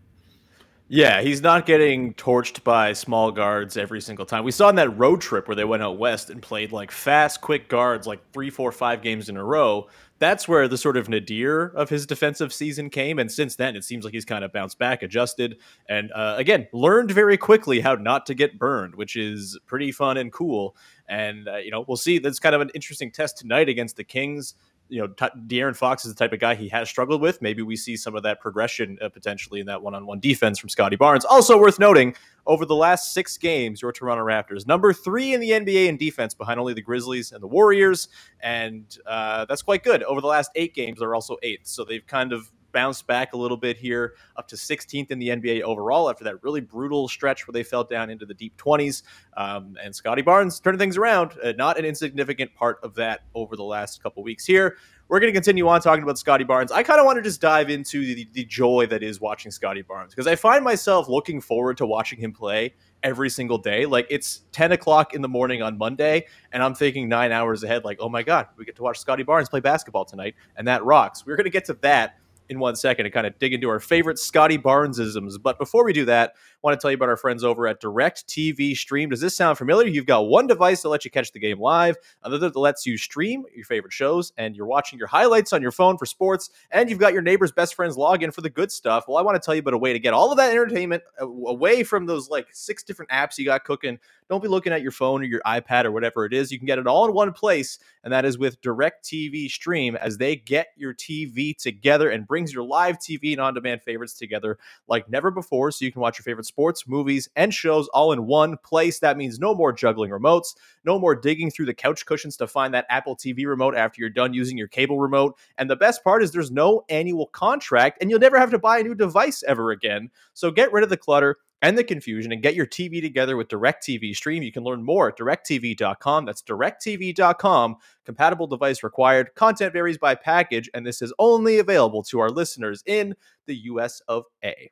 Yeah, 0.89 1.21
he's 1.21 1.41
not 1.41 1.65
getting 1.65 2.13
torched 2.13 2.63
by 2.63 2.93
small 2.93 3.29
guards 3.31 3.75
every 3.75 3.99
single 3.99 4.25
time. 4.25 4.45
We 4.45 4.51
saw 4.51 4.69
in 4.69 4.75
that 4.77 4.97
road 4.97 5.19
trip 5.19 5.45
where 5.49 5.55
they 5.55 5.65
went 5.65 5.83
out 5.83 5.97
west 5.97 6.29
and 6.29 6.41
played 6.41 6.71
like 6.71 6.91
fast, 6.91 7.41
quick 7.41 7.67
guards, 7.67 8.07
like 8.07 8.21
three, 8.31 8.49
four, 8.49 8.71
five 8.71 9.01
games 9.01 9.27
in 9.27 9.35
a 9.35 9.43
row. 9.43 9.89
That's 10.19 10.47
where 10.47 10.65
the 10.69 10.77
sort 10.77 10.95
of 10.95 11.09
nadir 11.09 11.73
of 11.75 11.89
his 11.89 12.05
defensive 12.05 12.53
season 12.53 12.89
came. 12.89 13.19
And 13.19 13.29
since 13.29 13.57
then, 13.57 13.75
it 13.75 13.83
seems 13.83 14.05
like 14.05 14.13
he's 14.13 14.23
kind 14.23 14.45
of 14.45 14.53
bounced 14.53 14.79
back, 14.79 15.03
adjusted, 15.03 15.57
and 15.89 16.09
uh, 16.13 16.35
again, 16.37 16.67
learned 16.71 17.11
very 17.11 17.37
quickly 17.37 17.81
how 17.81 17.95
not 17.95 18.25
to 18.27 18.33
get 18.33 18.57
burned, 18.57 18.95
which 18.95 19.17
is 19.17 19.59
pretty 19.65 19.91
fun 19.91 20.15
and 20.15 20.31
cool. 20.31 20.73
And, 21.09 21.49
uh, 21.49 21.57
you 21.57 21.69
know, 21.69 21.83
we'll 21.85 21.97
see. 21.97 22.17
That's 22.17 22.39
kind 22.39 22.55
of 22.55 22.61
an 22.61 22.71
interesting 22.73 23.11
test 23.11 23.37
tonight 23.37 23.67
against 23.67 23.97
the 23.97 24.05
Kings 24.05 24.55
you 24.89 25.01
know, 25.01 25.07
De'Aaron 25.07 25.75
Fox 25.75 26.05
is 26.05 26.13
the 26.13 26.17
type 26.17 26.33
of 26.33 26.39
guy 26.39 26.55
he 26.55 26.69
has 26.69 26.89
struggled 26.89 27.21
with. 27.21 27.41
Maybe 27.41 27.61
we 27.61 27.75
see 27.75 27.97
some 27.97 28.15
of 28.15 28.23
that 28.23 28.39
progression 28.39 28.97
uh, 29.01 29.09
potentially 29.09 29.59
in 29.59 29.65
that 29.67 29.81
one-on-one 29.81 30.19
defense 30.19 30.59
from 30.59 30.69
Scottie 30.69 30.95
Barnes. 30.95 31.25
Also 31.25 31.59
worth 31.59 31.79
noting, 31.79 32.15
over 32.45 32.65
the 32.65 32.75
last 32.75 33.13
six 33.13 33.37
games, 33.37 33.81
your 33.81 33.91
Toronto 33.91 34.23
Raptors 34.23 34.65
number 34.65 34.93
three 34.93 35.33
in 35.33 35.41
the 35.41 35.51
NBA 35.51 35.87
in 35.87 35.97
defense, 35.97 36.33
behind 36.33 36.59
only 36.59 36.73
the 36.73 36.81
Grizzlies 36.81 37.31
and 37.31 37.43
the 37.43 37.47
Warriors, 37.47 38.07
and 38.39 38.97
uh, 39.05 39.45
that's 39.45 39.61
quite 39.61 39.83
good. 39.83 40.01
Over 40.03 40.21
the 40.21 40.27
last 40.27 40.51
eight 40.55 40.73
games, 40.73 40.99
they're 40.99 41.15
also 41.15 41.37
eighth, 41.43 41.67
so 41.67 41.83
they've 41.83 42.05
kind 42.07 42.31
of 42.31 42.49
bounced 42.77 43.07
back 43.07 43.33
a 43.33 43.37
little 43.37 43.57
bit 43.57 43.75
here, 43.75 44.13
up 44.35 44.47
to 44.47 44.55
16th 44.55 45.09
in 45.09 45.17
the 45.17 45.29
NBA 45.29 45.63
overall 45.63 46.11
after 46.11 46.23
that 46.23 46.43
really 46.43 46.61
brutal 46.61 47.07
stretch 47.07 47.47
where 47.47 47.51
they 47.51 47.63
fell 47.63 47.83
down 47.83 48.11
into 48.11 48.23
the 48.23 48.35
deep 48.35 48.55
20s. 48.57 49.01
Um, 49.35 49.75
and 49.83 49.95
Scottie 49.95 50.21
Barnes 50.21 50.59
turning 50.59 50.77
things 50.77 50.95
around, 50.95 51.31
uh, 51.43 51.53
not 51.53 51.79
an 51.79 51.85
insignificant 51.85 52.53
part 52.53 52.77
of 52.83 52.93
that 52.93 53.21
over 53.33 53.55
the 53.55 53.63
last 53.63 54.03
couple 54.03 54.21
weeks 54.21 54.45
here. 54.45 54.77
We're 55.07 55.19
going 55.19 55.33
to 55.33 55.35
continue 55.35 55.67
on 55.67 55.81
talking 55.81 56.03
about 56.03 56.19
Scottie 56.19 56.43
Barnes. 56.43 56.71
I 56.71 56.83
kind 56.83 56.99
of 56.99 57.07
want 57.07 57.15
to 57.15 57.23
just 57.23 57.41
dive 57.41 57.71
into 57.71 58.13
the, 58.13 58.27
the 58.33 58.45
joy 58.45 58.85
that 58.91 59.01
is 59.01 59.19
watching 59.19 59.51
Scottie 59.51 59.81
Barnes 59.81 60.13
because 60.13 60.27
I 60.27 60.35
find 60.35 60.63
myself 60.63 61.09
looking 61.09 61.41
forward 61.41 61.77
to 61.77 61.87
watching 61.87 62.19
him 62.19 62.31
play 62.31 62.75
every 63.01 63.31
single 63.31 63.57
day. 63.57 63.87
Like 63.87 64.05
it's 64.11 64.41
10 64.51 64.73
o'clock 64.73 65.15
in 65.15 65.23
the 65.23 65.27
morning 65.27 65.63
on 65.63 65.79
Monday, 65.79 66.27
and 66.51 66.61
I'm 66.61 66.75
thinking 66.75 67.09
nine 67.09 67.31
hours 67.31 67.63
ahead, 67.63 67.85
like, 67.85 67.97
oh 67.99 68.09
my 68.09 68.21
God, 68.21 68.49
we 68.55 68.65
get 68.65 68.75
to 68.75 68.83
watch 68.83 68.99
Scottie 68.99 69.23
Barnes 69.23 69.49
play 69.49 69.61
basketball 69.61 70.05
tonight, 70.05 70.35
and 70.57 70.67
that 70.67 70.83
rocks. 70.83 71.25
We're 71.25 71.37
going 71.37 71.45
to 71.45 71.49
get 71.49 71.65
to 71.65 71.73
that 71.81 72.17
in 72.49 72.59
one 72.59 72.75
second 72.75 73.05
and 73.05 73.13
kind 73.13 73.27
of 73.27 73.37
dig 73.39 73.53
into 73.53 73.69
our 73.69 73.79
favorite 73.79 74.19
Scottie 74.19 74.57
Barnesisms. 74.57 75.41
But 75.41 75.57
before 75.57 75.85
we 75.85 75.93
do 75.93 76.05
that, 76.05 76.33
I 76.35 76.59
want 76.63 76.79
to 76.79 76.81
tell 76.81 76.91
you 76.91 76.95
about 76.95 77.09
our 77.09 77.17
friends 77.17 77.43
over 77.43 77.67
at 77.67 77.81
DirecTV 77.81 78.75
Stream. 78.75 79.09
Does 79.09 79.21
this 79.21 79.35
sound 79.35 79.57
familiar? 79.57 79.87
You've 79.87 80.05
got 80.05 80.27
one 80.27 80.47
device 80.47 80.81
that 80.81 80.89
lets 80.89 81.05
you 81.05 81.11
catch 81.11 81.31
the 81.31 81.39
game 81.39 81.59
live, 81.59 81.95
another 82.23 82.49
that 82.49 82.59
lets 82.59 82.85
you 82.85 82.97
stream 82.97 83.45
your 83.55 83.65
favorite 83.65 83.93
shows, 83.93 84.33
and 84.37 84.55
you're 84.55 84.65
watching 84.65 84.97
your 84.99 85.07
highlights 85.07 85.53
on 85.53 85.61
your 85.61 85.71
phone 85.71 85.97
for 85.97 86.05
sports, 86.05 86.49
and 86.71 86.89
you've 86.89 86.99
got 86.99 87.13
your 87.13 87.21
neighbor's 87.21 87.51
best 87.51 87.75
friend's 87.75 87.97
login 87.97 88.33
for 88.33 88.41
the 88.41 88.49
good 88.49 88.71
stuff. 88.71 89.05
Well, 89.07 89.17
I 89.17 89.21
want 89.21 89.41
to 89.41 89.45
tell 89.45 89.55
you 89.55 89.59
about 89.59 89.73
a 89.73 89.77
way 89.77 89.93
to 89.93 89.99
get 89.99 90.13
all 90.13 90.31
of 90.31 90.37
that 90.37 90.51
entertainment 90.51 91.03
away 91.19 91.83
from 91.83 92.05
those 92.05 92.29
like 92.29 92.47
six 92.51 92.83
different 92.83 93.11
apps 93.11 93.37
you 93.37 93.45
got 93.45 93.63
cooking 93.63 93.99
don't 94.29 94.41
be 94.41 94.47
looking 94.47 94.73
at 94.73 94.81
your 94.81 94.91
phone 94.91 95.21
or 95.21 95.25
your 95.25 95.41
iPad 95.45 95.85
or 95.85 95.91
whatever 95.91 96.25
it 96.25 96.33
is. 96.33 96.51
You 96.51 96.59
can 96.59 96.65
get 96.65 96.79
it 96.79 96.87
all 96.87 97.05
in 97.05 97.13
one 97.13 97.31
place, 97.31 97.79
and 98.03 98.11
that 98.11 98.25
is 98.25 98.37
with 98.37 98.61
DirecTV 98.61 99.49
Stream 99.49 99.95
as 99.95 100.17
they 100.17 100.35
get 100.35 100.67
your 100.75 100.93
TV 100.93 101.55
together 101.57 102.09
and 102.09 102.27
brings 102.37 102.53
your 102.53 102.63
live 102.63 102.99
TV 102.99 103.31
and 103.31 103.41
on 103.41 103.55
demand 103.55 103.81
favorites 103.81 104.13
together 104.13 104.59
like 104.87 105.09
never 105.09 105.31
before. 105.31 105.71
So 105.71 105.83
you 105.83 105.91
can 105.91 106.01
watch 106.01 106.19
your 106.19 106.23
favorite 106.23 106.45
sports, 106.45 106.87
movies, 106.87 107.27
and 107.35 107.51
shows 107.51 107.87
all 107.87 108.11
in 108.11 108.27
one 108.27 108.57
place. 108.57 108.99
That 108.99 109.17
means 109.17 109.39
no 109.39 109.55
more 109.55 109.73
juggling 109.73 110.11
remotes, 110.11 110.55
no 110.85 110.99
more 110.99 111.15
digging 111.15 111.49
through 111.49 111.65
the 111.65 111.73
couch 111.73 112.05
cushions 112.05 112.37
to 112.37 112.45
find 112.45 112.75
that 112.75 112.85
Apple 112.91 113.15
TV 113.15 113.47
remote 113.47 113.73
after 113.73 113.99
you're 113.99 114.11
done 114.11 114.35
using 114.35 114.55
your 114.55 114.67
cable 114.67 114.99
remote. 114.99 115.35
And 115.57 115.67
the 115.67 115.75
best 115.75 116.03
part 116.03 116.21
is 116.21 116.31
there's 116.31 116.51
no 116.51 116.83
annual 116.89 117.25
contract, 117.25 117.97
and 118.01 118.11
you'll 118.11 118.19
never 118.19 118.37
have 118.37 118.51
to 118.51 118.59
buy 118.59 118.77
a 118.77 118.83
new 118.83 118.93
device 118.93 119.41
ever 119.41 119.71
again. 119.71 120.11
So 120.35 120.51
get 120.51 120.71
rid 120.71 120.83
of 120.83 120.91
the 120.91 120.97
clutter 120.97 121.37
and 121.61 121.77
the 121.77 121.83
confusion 121.83 122.31
and 122.31 122.41
get 122.41 122.55
your 122.55 122.65
TV 122.65 123.01
together 123.01 123.35
with 123.35 123.47
DirecTV 123.47 124.15
Stream. 124.15 124.43
You 124.43 124.51
can 124.51 124.63
learn 124.63 124.83
more 124.83 125.09
at 125.09 125.17
directv.com. 125.17 126.25
That's 126.25 126.41
directv.com. 126.41 127.75
Compatible 128.05 128.47
device 128.47 128.83
required. 128.83 129.33
Content 129.35 129.73
varies 129.73 129.97
by 129.97 130.15
package, 130.15 130.69
and 130.73 130.85
this 130.85 131.01
is 131.01 131.13
only 131.19 131.59
available 131.59 132.03
to 132.03 132.19
our 132.19 132.29
listeners 132.29 132.83
in 132.85 133.15
the 133.47 133.55
US 133.55 134.01
of 134.07 134.25
A. 134.43 134.71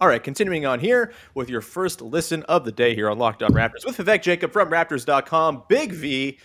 All 0.00 0.08
right, 0.08 0.22
continuing 0.22 0.66
on 0.66 0.80
here 0.80 1.12
with 1.34 1.48
your 1.48 1.60
first 1.60 2.02
listen 2.02 2.42
of 2.42 2.64
the 2.64 2.72
day 2.72 2.94
here 2.94 3.08
on 3.08 3.18
Locked 3.18 3.42
On 3.42 3.52
Raptors 3.52 3.86
with 3.86 3.96
Vivek 3.96 4.22
Jacob 4.22 4.52
from 4.52 4.68
Raptors.com. 4.68 5.64
Big 5.68 5.92
V 5.92 6.38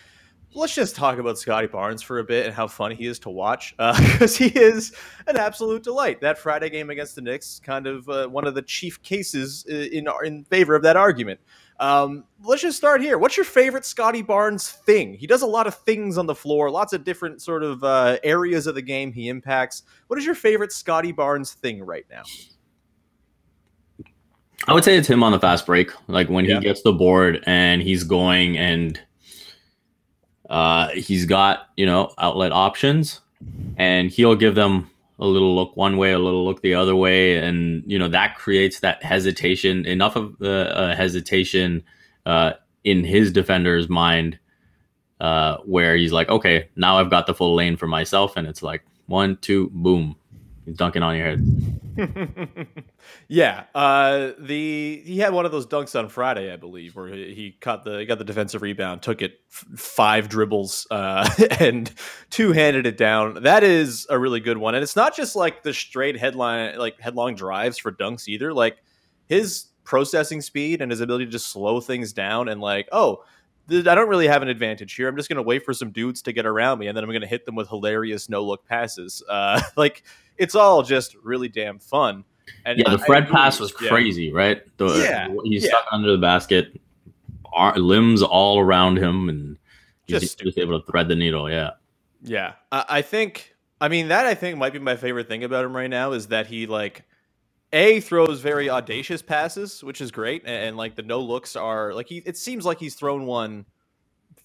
let's 0.54 0.74
just 0.74 0.96
talk 0.96 1.18
about 1.20 1.38
Scottie 1.38 1.68
Barnes 1.68 2.02
for 2.02 2.20
a 2.20 2.24
bit 2.24 2.46
and 2.46 2.56
how 2.56 2.68
fun 2.68 2.92
he 2.92 3.06
is 3.06 3.20
to 3.20 3.30
watch 3.30 3.76
because 3.78 4.36
uh, 4.36 4.44
he 4.44 4.48
is 4.48 4.94
an 5.28 5.38
absolute 5.38 5.84
delight. 5.84 6.22
That 6.22 6.38
Friday 6.38 6.70
game 6.70 6.90
against 6.90 7.16
the 7.16 7.22
Knicks, 7.22 7.60
kind 7.64 7.88
of 7.88 8.08
uh, 8.10 8.28
one 8.28 8.48
of 8.48 8.56
the 8.56 8.62
chief 8.62 9.02
cases 9.02 9.66
uh, 9.70 9.76
in 9.76 10.08
in 10.24 10.44
favor 10.46 10.76
of 10.76 10.84
that 10.84 10.98
argument. 10.98 11.40
Um, 11.80 12.26
let's 12.44 12.62
just 12.62 12.78
start 12.78 13.02
here. 13.02 13.18
What's 13.18 13.38
your 13.38 13.46
favorite 13.46 13.86
Scottie 13.86 14.22
Barnes 14.22 14.70
thing? 14.70 15.14
He 15.14 15.28
does 15.28 15.44
a 15.44 15.48
lot 15.48 15.66
of 15.66 15.76
things 15.76 16.18
on 16.18 16.26
the 16.26 16.36
floor, 16.36 16.70
lots 16.70 16.92
of 16.92 17.06
different 17.06 17.42
sort 17.42 17.64
of 17.64 17.84
uh, 17.84 18.18
areas 18.24 18.68
of 18.68 18.76
the 18.76 18.82
game 18.82 19.14
he 19.14 19.30
impacts. 19.30 19.84
What 20.08 20.20
is 20.20 20.26
your 20.26 20.36
favorite 20.36 20.74
Scottie 20.74 21.14
Barnes 21.14 21.54
thing 21.54 21.82
right 21.82 22.06
now? 22.10 22.24
I 24.68 24.74
would 24.74 24.84
say 24.84 24.98
it's 24.98 25.08
him 25.08 25.24
on 25.24 25.32
the 25.32 25.40
fast 25.40 25.66
break, 25.66 25.92
like 26.08 26.28
when 26.28 26.44
yeah. 26.44 26.56
he 26.56 26.62
gets 26.62 26.82
the 26.82 26.92
board 26.92 27.42
and 27.46 27.82
he's 27.82 28.04
going 28.04 28.58
and 28.58 29.00
uh, 30.50 30.90
he's 30.90 31.26
got 31.26 31.70
you 31.78 31.86
know 31.86 32.12
outlet 32.18 32.52
options, 32.52 33.22
and 33.78 34.10
he'll 34.10 34.36
give 34.36 34.56
them 34.56 34.90
a 35.20 35.28
little 35.28 35.54
look 35.56 35.76
one 35.76 35.98
way, 35.98 36.12
a 36.12 36.20
little 36.20 36.46
look 36.46 36.62
the 36.62 36.74
other 36.74 36.96
way, 36.96 37.38
and 37.38 37.84
you 37.86 38.00
know 38.00 38.08
that 38.08 38.36
creates 38.36 38.80
that 38.80 39.04
hesitation. 39.04 39.86
Enough 39.86 40.16
of 40.16 40.38
the 40.40 40.76
uh, 40.76 40.96
hesitation 40.96 41.84
uh, 42.26 42.54
in 42.84 43.04
his 43.04 43.32
defender's 43.32 43.90
mind, 43.90 44.40
uh, 45.20 45.58
where 45.66 45.96
he's 45.96 46.14
like, 46.14 46.30
okay, 46.30 46.70
now 46.76 46.98
I've 46.98 47.10
got 47.10 47.28
the 47.28 47.34
full 47.36 47.56
lane 47.56 47.78
for 47.78 47.88
myself, 47.88 48.36
and 48.36 48.48
it's 48.48 48.64
like 48.64 48.84
one, 49.06 49.38
two, 49.42 49.70
boom, 49.74 50.16
he's 50.70 50.78
dunking 50.78 51.04
on 51.04 51.16
your 51.18 51.26
head. 51.26 52.68
Yeah, 53.28 53.66
uh, 53.76 54.32
the 54.40 55.02
he 55.06 55.20
had 55.20 55.34
one 55.34 55.46
of 55.46 55.52
those 55.52 55.68
dunks 55.68 55.98
on 55.98 56.10
Friday, 56.10 56.52
I 56.52 56.56
believe, 56.56 56.96
where 56.96 57.08
he, 57.08 57.34
he 57.34 57.52
caught 57.52 57.84
the 57.84 58.00
he 58.00 58.06
got 58.06 58.18
the 58.18 58.24
defensive 58.24 58.62
rebound, 58.62 59.02
took 59.02 59.22
it 59.22 59.40
f- 59.52 59.66
five 59.76 60.30
dribbles, 60.30 60.88
uh, 60.90 61.30
and 61.60 61.94
two 62.30 62.54
handed 62.54 62.88
it 62.88 62.98
down. 62.98 63.44
That 63.44 63.64
is 63.64 64.08
a 64.10 64.18
really 64.18 64.40
good 64.40 64.58
one, 64.58 64.74
and 64.76 64.84
it's 64.84 64.96
not 64.96 65.16
just 65.16 65.36
like 65.36 65.64
the 65.64 65.74
straight 65.74 66.18
headline 66.18 66.78
like 66.80 67.00
headlong 67.00 67.36
drives 67.36 67.78
for 67.78 67.92
dunks 67.92 68.28
either. 68.28 68.54
Like 68.54 68.78
his 69.28 69.66
processing 69.84 70.42
speed 70.42 70.82
and 70.82 70.92
his 70.92 71.02
ability 71.02 71.26
to 71.26 71.32
just 71.32 71.48
slow 71.48 71.82
things 71.82 72.14
down 72.14 72.50
and 72.50 72.62
like 72.62 72.88
oh. 72.92 73.24
I 73.72 73.96
don't 73.96 74.10
really 74.10 74.28
have 74.28 74.42
an 74.42 74.48
advantage 74.48 74.94
here. 74.96 75.08
I'm 75.08 75.16
just 75.16 75.30
going 75.30 75.38
to 75.38 75.44
wait 75.44 75.64
for 75.64 75.74
some 75.74 75.92
dudes 75.92 76.22
to 76.24 76.34
get 76.34 76.46
around 76.46 76.80
me, 76.80 76.88
and 76.88 76.96
then 76.96 77.04
I'm 77.04 77.10
going 77.10 77.22
to 77.22 77.28
hit 77.28 77.46
them 77.46 77.56
with 77.56 77.70
hilarious 77.70 78.30
no 78.30 78.44
look 78.44 78.66
passes. 78.66 79.24
Uh, 79.30 79.62
like 79.78 80.04
it's 80.38 80.56
all 80.56 80.82
just 80.82 81.16
really 81.24 81.48
damn 81.48 81.78
fun. 81.78 82.24
And 82.66 82.80
yeah, 82.80 82.90
the 82.90 82.98
Fred 82.98 83.30
pass 83.30 83.60
was 83.60 83.72
crazy, 83.72 84.34
right? 84.34 84.64
The, 84.78 84.88
yeah, 84.98 85.28
he's 85.44 85.64
yeah. 85.64 85.70
stuck 85.70 85.86
under 85.92 86.12
the 86.12 86.18
basket, 86.18 86.80
limbs 87.76 88.24
all 88.24 88.60
around 88.60 88.98
him, 88.98 89.30
and 89.30 89.58
he's 90.08 90.22
just, 90.22 90.40
just 90.40 90.58
able 90.58 90.80
to 90.80 90.86
thread 90.92 91.08
the 91.08 91.16
needle. 91.16 91.50
Yeah, 91.50 91.72
yeah. 92.24 92.54
I 92.72 93.02
think. 93.02 93.56
I 93.80 93.88
mean, 93.88 94.10
that 94.10 94.26
I 94.26 94.34
think 94.34 94.58
might 94.58 94.74
be 94.74 94.80
my 94.80 94.96
favorite 94.96 95.28
thing 95.28 95.44
about 95.44 95.64
him 95.64 95.76
right 95.76 95.90
now 95.90 96.12
is 96.12 96.28
that 96.28 96.48
he 96.48 96.66
like 96.66 97.06
a 97.74 98.00
throws 98.00 98.40
very 98.42 98.70
audacious 98.70 99.22
passes, 99.22 99.84
which 99.84 100.02
is 100.02 100.12
great, 100.12 100.44
and, 100.46 100.70
and 100.70 100.78
like 100.78 100.96
the 100.96 101.04
no 101.04 101.22
looks 101.22 101.56
are 101.56 101.94
like 101.94 102.08
he. 102.08 102.18
It 102.26 102.38
seems 102.38 102.66
like 102.66 102.80
he's 102.80 102.96
thrown 102.96 103.26
one 103.26 103.66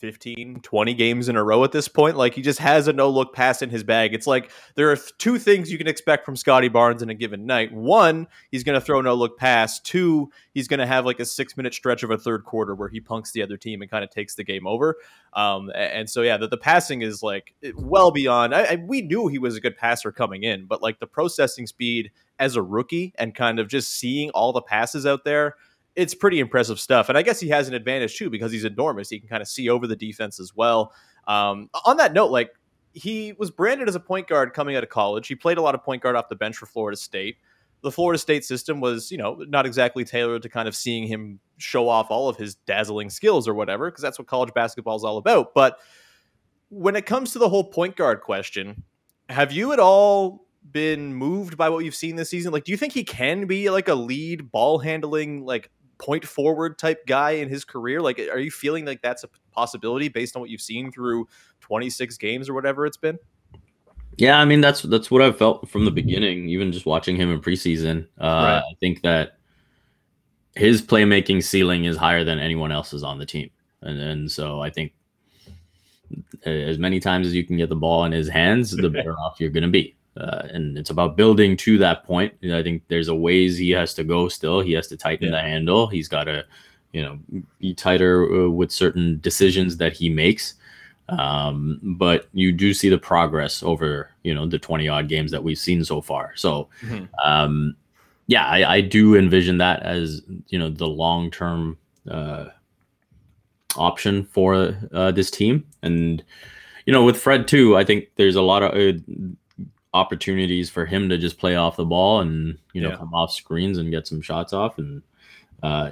15, 0.04 0.61
20 0.61 0.92
games 0.92 1.30
in 1.30 1.37
a 1.37 1.42
row 1.42 1.64
at 1.64 1.73
this 1.73 1.88
point. 1.88 2.14
Like 2.14 2.34
he 2.34 2.42
just 2.42 2.58
has 2.58 2.88
a 2.88 2.92
no 2.92 3.08
look 3.08 3.32
pass 3.32 3.62
in 3.62 3.70
his 3.70 3.82
bag. 3.82 4.12
It's 4.12 4.26
like 4.26 4.50
there 4.75 4.92
are 4.92 4.99
two 5.16 5.38
things 5.38 5.73
you 5.73 5.78
can 5.78 5.87
expect 5.87 6.26
from 6.26 6.37
Scottie 6.37 6.68
Barnes 6.68 7.00
in 7.00 7.08
a 7.08 7.14
given 7.14 7.46
night. 7.46 7.73
One, 7.73 8.26
he's 8.50 8.64
going 8.64 8.78
to 8.78 8.84
throw 8.84 8.99
a 8.99 9.02
no 9.02 9.14
look 9.14 9.38
pass. 9.38 9.80
Two, 9.80 10.30
he's 10.52 10.68
going 10.68 10.80
to 10.80 10.87
have 10.87 11.06
like 11.06 11.20
a 11.20 11.25
six 11.25 11.56
minute 11.56 11.73
stretch 11.73 12.02
of 12.02 12.11
a 12.11 12.18
third 12.18 12.44
quarter 12.44 12.75
where 12.75 12.90
he 12.90 13.00
punks 13.00 13.32
the 13.32 13.42
other 13.42 13.56
team 13.56 13.80
and 13.80 13.90
kind 13.90 14.04
of 14.04 14.11
takes 14.11 14.34
the 14.34 14.44
game 14.44 14.66
over. 14.66 14.96
Um, 15.32 15.73
and 15.75 16.11
so, 16.11 16.20
yeah, 16.20 16.37
the, 16.37 16.49
the 16.49 16.58
passing 16.58 17.00
is 17.00 17.23
like 17.23 17.54
well 17.75 18.11
beyond. 18.11 18.54
I, 18.54 18.64
I, 18.64 18.84
we 18.87 19.00
knew 19.00 19.28
he 19.28 19.38
was 19.38 19.56
a 19.56 19.61
good 19.61 19.78
passer 19.78 20.12
coming 20.12 20.42
in, 20.42 20.66
but 20.66 20.82
like 20.82 21.00
the 21.00 21.06
processing 21.06 21.66
speed 21.66 22.11
as 22.38 22.56
a 22.56 22.62
rookie 22.62 23.14
and 23.16 23.34
kind 23.34 23.58
of 23.58 23.68
just 23.68 23.90
seeing 23.90 24.28
all 24.30 24.52
the 24.52 24.61
passes 24.61 25.06
out 25.06 25.25
there 25.25 25.54
it's 25.96 26.14
pretty 26.14 26.40
impressive 26.40 26.80
stuff. 26.80 27.08
And 27.08 27.16
I 27.16 27.22
guess 27.22 27.38
he 27.38 27.48
has 27.50 27.68
an 27.68 27.74
advantage 27.74 28.16
too 28.16 28.30
because 28.30 28.50
he's 28.50 28.64
enormous. 28.64 29.08
He 29.08 29.20
can 29.20 29.28
kind 29.28 29.42
of 29.42 29.48
see 29.48 29.68
over 29.68 29.86
the 29.86 29.96
defense 29.96 30.40
as 30.40 30.54
well. 30.54 30.92
Um, 31.26 31.70
on 31.84 31.96
that 31.98 32.12
note, 32.12 32.30
like 32.30 32.50
he 32.92 33.32
was 33.38 33.50
branded 33.50 33.88
as 33.88 33.94
a 33.94 34.00
point 34.00 34.28
guard 34.28 34.52
coming 34.54 34.76
out 34.76 34.82
of 34.82 34.88
college. 34.88 35.26
He 35.26 35.34
played 35.34 35.58
a 35.58 35.62
lot 35.62 35.74
of 35.74 35.82
point 35.82 36.02
guard 36.02 36.16
off 36.16 36.28
the 36.28 36.36
bench 36.36 36.56
for 36.56 36.66
Florida 36.66 36.96
State. 36.96 37.36
The 37.82 37.92
Florida 37.92 38.18
State 38.18 38.44
system 38.44 38.80
was, 38.80 39.10
you 39.10 39.18
know, 39.18 39.44
not 39.48 39.66
exactly 39.66 40.04
tailored 40.04 40.42
to 40.42 40.48
kind 40.48 40.66
of 40.68 40.74
seeing 40.74 41.06
him 41.06 41.38
show 41.58 41.88
off 41.88 42.10
all 42.10 42.28
of 42.28 42.36
his 42.36 42.54
dazzling 42.54 43.10
skills 43.10 43.46
or 43.46 43.54
whatever, 43.54 43.90
because 43.90 44.02
that's 44.02 44.18
what 44.18 44.26
college 44.26 44.54
basketball 44.54 44.96
is 44.96 45.04
all 45.04 45.18
about. 45.18 45.54
But 45.54 45.78
when 46.70 46.96
it 46.96 47.04
comes 47.04 47.32
to 47.32 47.38
the 47.38 47.48
whole 47.48 47.64
point 47.64 47.96
guard 47.96 48.22
question, 48.22 48.82
have 49.28 49.52
you 49.52 49.72
at 49.72 49.78
all 49.78 50.46
been 50.72 51.14
moved 51.14 51.56
by 51.56 51.68
what 51.68 51.84
you've 51.84 51.94
seen 51.94 52.16
this 52.16 52.30
season? 52.30 52.52
Like, 52.52 52.64
do 52.64 52.72
you 52.72 52.78
think 52.78 52.92
he 52.92 53.04
can 53.04 53.46
be 53.46 53.68
like 53.70 53.88
a 53.88 53.94
lead 53.94 54.50
ball 54.50 54.78
handling, 54.78 55.44
like 55.44 55.70
point 55.98 56.24
forward 56.26 56.78
type 56.78 57.06
guy 57.06 57.32
in 57.32 57.48
his 57.48 57.64
career? 57.64 58.00
Like, 58.00 58.18
are 58.18 58.38
you 58.38 58.50
feeling 58.50 58.84
like 58.84 59.02
that's 59.02 59.24
a 59.24 59.28
possibility 59.52 60.08
based 60.08 60.36
on 60.36 60.40
what 60.40 60.50
you've 60.50 60.60
seen 60.60 60.90
through 60.90 61.28
26 61.60 62.16
games 62.18 62.48
or 62.48 62.54
whatever 62.54 62.86
it's 62.86 62.96
been? 62.96 63.18
Yeah, 64.16 64.38
I 64.38 64.44
mean 64.44 64.60
that's 64.60 64.82
that's 64.82 65.10
what 65.10 65.22
I've 65.22 65.36
felt 65.36 65.68
from 65.68 65.84
the 65.84 65.90
beginning, 65.90 66.48
even 66.48 66.70
just 66.70 66.86
watching 66.86 67.16
him 67.16 67.32
in 67.32 67.40
preseason. 67.40 68.06
Uh, 68.20 68.24
right. 68.24 68.58
I 68.58 68.74
think 68.78 69.02
that 69.02 69.38
his 70.54 70.82
playmaking 70.82 71.42
ceiling 71.42 71.84
is 71.84 71.96
higher 71.96 72.22
than 72.22 72.38
anyone 72.38 72.70
else's 72.70 73.02
on 73.02 73.18
the 73.18 73.26
team, 73.26 73.50
and 73.82 73.98
and 73.98 74.30
so 74.30 74.60
I 74.60 74.70
think 74.70 74.92
as 76.44 76.78
many 76.78 77.00
times 77.00 77.26
as 77.26 77.34
you 77.34 77.44
can 77.44 77.56
get 77.56 77.68
the 77.68 77.76
ball 77.76 78.04
in 78.04 78.12
his 78.12 78.28
hands, 78.28 78.70
the 78.70 78.90
better 78.90 79.14
off 79.18 79.40
you're 79.40 79.50
going 79.50 79.64
to 79.64 79.70
be. 79.70 79.96
Uh, 80.16 80.47
and 80.52 80.78
it's 80.78 80.90
about 80.90 81.16
building 81.16 81.56
to 81.56 81.76
that 81.78 82.04
point. 82.04 82.33
I 82.44 82.62
think 82.62 82.83
there's 82.88 83.09
a 83.09 83.14
ways 83.14 83.59
he 83.59 83.71
has 83.71 83.94
to 83.94 84.04
go 84.04 84.28
still. 84.28 84.61
He 84.61 84.73
has 84.73 84.87
to 84.88 84.97
tighten 84.97 85.26
yeah. 85.26 85.33
the 85.33 85.40
handle. 85.40 85.88
He's 85.88 86.09
got 86.09 86.25
to, 86.25 86.44
you 86.92 87.02
know, 87.02 87.18
be 87.59 87.75
tighter 87.75 88.25
uh, 88.33 88.49
with 88.49 88.71
certain 88.71 89.18
decisions 89.21 89.76
that 89.78 89.92
he 89.92 90.09
makes. 90.09 90.54
Um, 91.09 91.80
but 91.83 92.28
you 92.33 92.52
do 92.52 92.73
see 92.73 92.88
the 92.88 92.99
progress 92.99 93.62
over 93.62 94.11
you 94.23 94.35
know 94.35 94.47
the 94.47 94.59
20 94.59 94.88
odd 94.88 95.06
games 95.09 95.30
that 95.30 95.44
we've 95.44 95.59
seen 95.59 95.85
so 95.85 96.00
far. 96.00 96.33
So 96.35 96.68
Mhm. 96.80 97.09
um, 97.23 97.76
yeah, 98.26 98.47
I, 98.47 98.76
I 98.76 98.80
do 98.80 99.14
envision 99.14 99.59
that 99.59 99.83
as 99.83 100.23
you 100.49 100.59
know 100.59 100.71
the 100.71 100.88
long 100.88 101.30
term 101.30 101.76
uh, 102.11 102.47
option 103.76 104.25
for 104.25 104.76
uh, 104.92 105.11
this 105.11 105.30
team, 105.30 105.64
and 105.83 106.25
you 106.87 106.92
know 106.92 107.04
with 107.04 107.18
Fred 107.18 107.47
too, 107.49 107.76
I 107.76 107.85
think 107.85 108.09
there's 108.16 108.37
a 108.37 108.42
lot 108.42 108.62
of 108.62 108.73
uh, 108.73 108.99
opportunities 109.94 110.68
for 110.68 110.84
him 110.84 111.08
to 111.08 111.16
just 111.16 111.38
play 111.38 111.56
off 111.56 111.76
the 111.76 111.84
ball 111.86 112.20
and 112.20 112.58
you 112.74 112.82
know 112.82 112.90
Yeah. 112.90 112.96
come 112.96 113.14
off 113.14 113.32
screens 113.32 113.78
and 113.78 113.90
get 113.90 114.06
some 114.06 114.20
shots 114.20 114.52
off, 114.52 114.76
and 114.78 115.00
uh, 115.62 115.90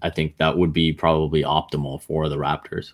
I 0.00 0.08
think 0.10 0.38
that 0.38 0.56
would 0.56 0.72
be 0.72 0.92
probably 0.92 1.42
optimal 1.42 2.00
for 2.00 2.28
the 2.30 2.36
Raptors. 2.36 2.92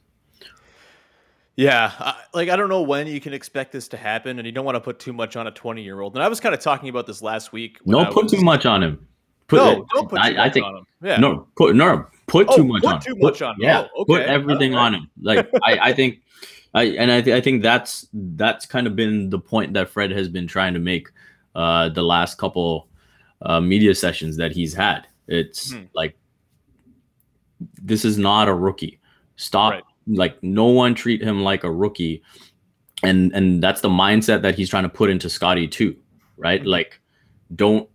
Yeah, 1.56 1.90
I, 1.98 2.14
like 2.34 2.48
I 2.50 2.56
don't 2.56 2.68
know 2.68 2.82
when 2.82 3.08
you 3.08 3.20
can 3.20 3.32
expect 3.32 3.72
this 3.72 3.88
to 3.88 3.96
happen, 3.96 4.38
and 4.38 4.46
you 4.46 4.52
don't 4.52 4.64
want 4.64 4.76
to 4.76 4.80
put 4.80 5.00
too 5.00 5.12
much 5.12 5.34
on 5.36 5.46
a 5.48 5.50
20 5.50 5.82
year 5.82 6.00
old. 6.00 6.14
And 6.14 6.22
I 6.22 6.28
was 6.28 6.38
kind 6.38 6.54
of 6.54 6.60
talking 6.60 6.88
about 6.88 7.06
this 7.06 7.20
last 7.20 7.52
week. 7.52 7.78
I 7.88 8.04
put 8.10 8.24
was- 8.24 8.32
too 8.32 8.40
much 8.42 8.64
on 8.64 8.82
him. 8.82 9.07
Put, 9.48 9.56
No, 9.56 9.86
don't 9.92 10.08
put 10.08 10.16
too 10.16 10.22
I, 10.22 10.30
much 10.30 10.38
I 10.38 10.50
think 10.50 10.66
on 10.66 10.76
him. 10.76 10.86
Yeah, 11.02 11.16
no, 11.16 11.46
put 11.56 11.74
no, 11.74 12.06
put 12.26 12.46
Oh, 12.50 12.56
too 12.56 12.64
much 12.64 12.82
put 12.82 12.92
on. 12.94 13.00
too 13.00 13.14
Put- 13.14 13.22
much 13.22 13.42
on. 13.42 13.56
Yeah, 13.58 13.86
Oh, 13.96 14.04
put 14.04 14.22
everything 14.22 14.74
on 14.74 14.94
him. 14.94 15.10
Like 15.22 15.48
I, 15.64 15.78
I 15.88 15.92
think, 15.92 16.20
I 16.74 16.84
and 16.84 17.10
I, 17.10 17.22
th- 17.22 17.34
I 17.36 17.40
think 17.40 17.62
that's 17.62 18.06
that's 18.12 18.66
kind 18.66 18.86
of 18.86 18.94
been 18.94 19.30
the 19.30 19.38
point 19.38 19.72
that 19.74 19.88
Fred 19.88 20.10
has 20.10 20.28
been 20.28 20.46
trying 20.46 20.74
to 20.74 20.80
make 20.80 21.08
uh, 21.54 21.88
the 21.88 22.02
last 22.02 22.36
couple 22.38 22.88
uh, 23.42 23.60
media 23.60 23.94
sessions 23.94 24.36
that 24.36 24.52
he's 24.52 24.74
had. 24.74 25.06
It's 25.28 25.72
Hmm. 25.72 25.84
like 25.94 26.16
this 27.82 28.04
is 28.04 28.18
not 28.18 28.48
a 28.48 28.54
rookie. 28.54 29.00
Stop. 29.36 29.72
Right. 29.72 29.84
Like 30.08 30.42
no 30.42 30.66
one 30.66 30.94
treat 30.94 31.22
him 31.22 31.42
like 31.42 31.64
a 31.64 31.70
rookie, 31.70 32.22
and 33.02 33.32
and 33.34 33.62
that's 33.62 33.80
the 33.82 33.88
mindset 33.90 34.42
that 34.42 34.54
he's 34.54 34.68
trying 34.70 34.84
to 34.84 34.88
put 34.88 35.10
into 35.10 35.28
Scottie 35.28 35.68
too, 35.68 35.96
right? 36.36 36.60
Mm-hmm. 36.60 36.68
Like 36.70 37.00
don't 37.54 37.88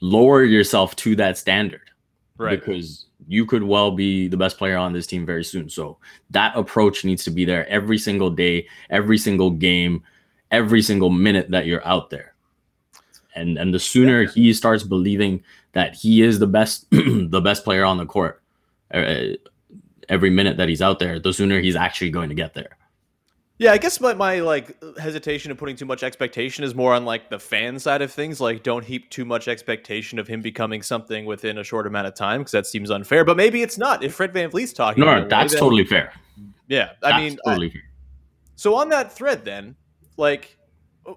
lower 0.00 0.44
yourself 0.44 0.96
to 0.96 1.14
that 1.16 1.38
standard 1.38 1.90
right. 2.36 2.58
because 2.58 3.06
you 3.28 3.46
could 3.46 3.62
well 3.62 3.90
be 3.90 4.28
the 4.28 4.36
best 4.36 4.58
player 4.58 4.76
on 4.76 4.92
this 4.92 5.06
team 5.06 5.24
very 5.24 5.44
soon. 5.44 5.68
So 5.68 5.98
that 6.30 6.56
approach 6.56 7.04
needs 7.04 7.22
to 7.24 7.30
be 7.30 7.44
there 7.44 7.68
every 7.68 7.98
single 7.98 8.30
day, 8.30 8.66
every 8.88 9.18
single 9.18 9.50
game, 9.50 10.02
every 10.50 10.82
single 10.82 11.10
minute 11.10 11.50
that 11.50 11.66
you're 11.66 11.86
out 11.86 12.10
there. 12.10 12.34
And 13.34 13.58
and 13.58 13.72
the 13.72 13.78
sooner 13.78 14.24
he 14.24 14.52
starts 14.52 14.82
believing 14.82 15.44
that 15.72 15.94
he 15.94 16.22
is 16.22 16.40
the 16.40 16.48
best 16.48 16.86
the 16.90 17.40
best 17.40 17.62
player 17.62 17.84
on 17.84 17.96
the 17.96 18.06
court 18.06 18.42
uh, 18.92 19.34
every 20.08 20.30
minute 20.30 20.56
that 20.56 20.68
he's 20.68 20.82
out 20.82 20.98
there, 20.98 21.20
the 21.20 21.32
sooner 21.32 21.60
he's 21.60 21.76
actually 21.76 22.10
going 22.10 22.28
to 22.28 22.34
get 22.34 22.54
there. 22.54 22.76
Yeah, 23.60 23.72
I 23.72 23.76
guess 23.78 24.00
my, 24.00 24.14
my 24.14 24.40
like 24.40 24.74
hesitation 24.98 25.50
of 25.50 25.58
putting 25.58 25.76
too 25.76 25.84
much 25.84 26.02
expectation 26.02 26.64
is 26.64 26.74
more 26.74 26.94
on 26.94 27.04
like 27.04 27.28
the 27.28 27.38
fan 27.38 27.78
side 27.78 28.00
of 28.00 28.10
things. 28.10 28.40
Like, 28.40 28.62
don't 28.62 28.82
heap 28.82 29.10
too 29.10 29.26
much 29.26 29.48
expectation 29.48 30.18
of 30.18 30.26
him 30.26 30.40
becoming 30.40 30.80
something 30.80 31.26
within 31.26 31.58
a 31.58 31.62
short 31.62 31.86
amount 31.86 32.06
of 32.06 32.14
time 32.14 32.40
because 32.40 32.52
that 32.52 32.66
seems 32.66 32.90
unfair. 32.90 33.22
But 33.22 33.36
maybe 33.36 33.60
it's 33.60 33.76
not. 33.76 34.02
If 34.02 34.14
Fred 34.14 34.32
VanVleet's 34.32 34.72
talking, 34.72 35.02
No, 35.04 35.10
that 35.10 35.14
no, 35.16 35.22
way, 35.24 35.28
that's 35.28 35.52
then- 35.52 35.60
totally 35.60 35.84
fair. 35.84 36.10
yeah. 36.68 36.92
I 37.02 37.10
That's 37.10 37.16
mean, 37.22 37.38
I- 37.44 37.50
totally 37.50 37.68
fair. 37.70 37.82
So 38.56 38.76
on 38.76 38.88
that 38.88 39.12
thread, 39.12 39.44
then, 39.44 39.76
like, 40.16 40.56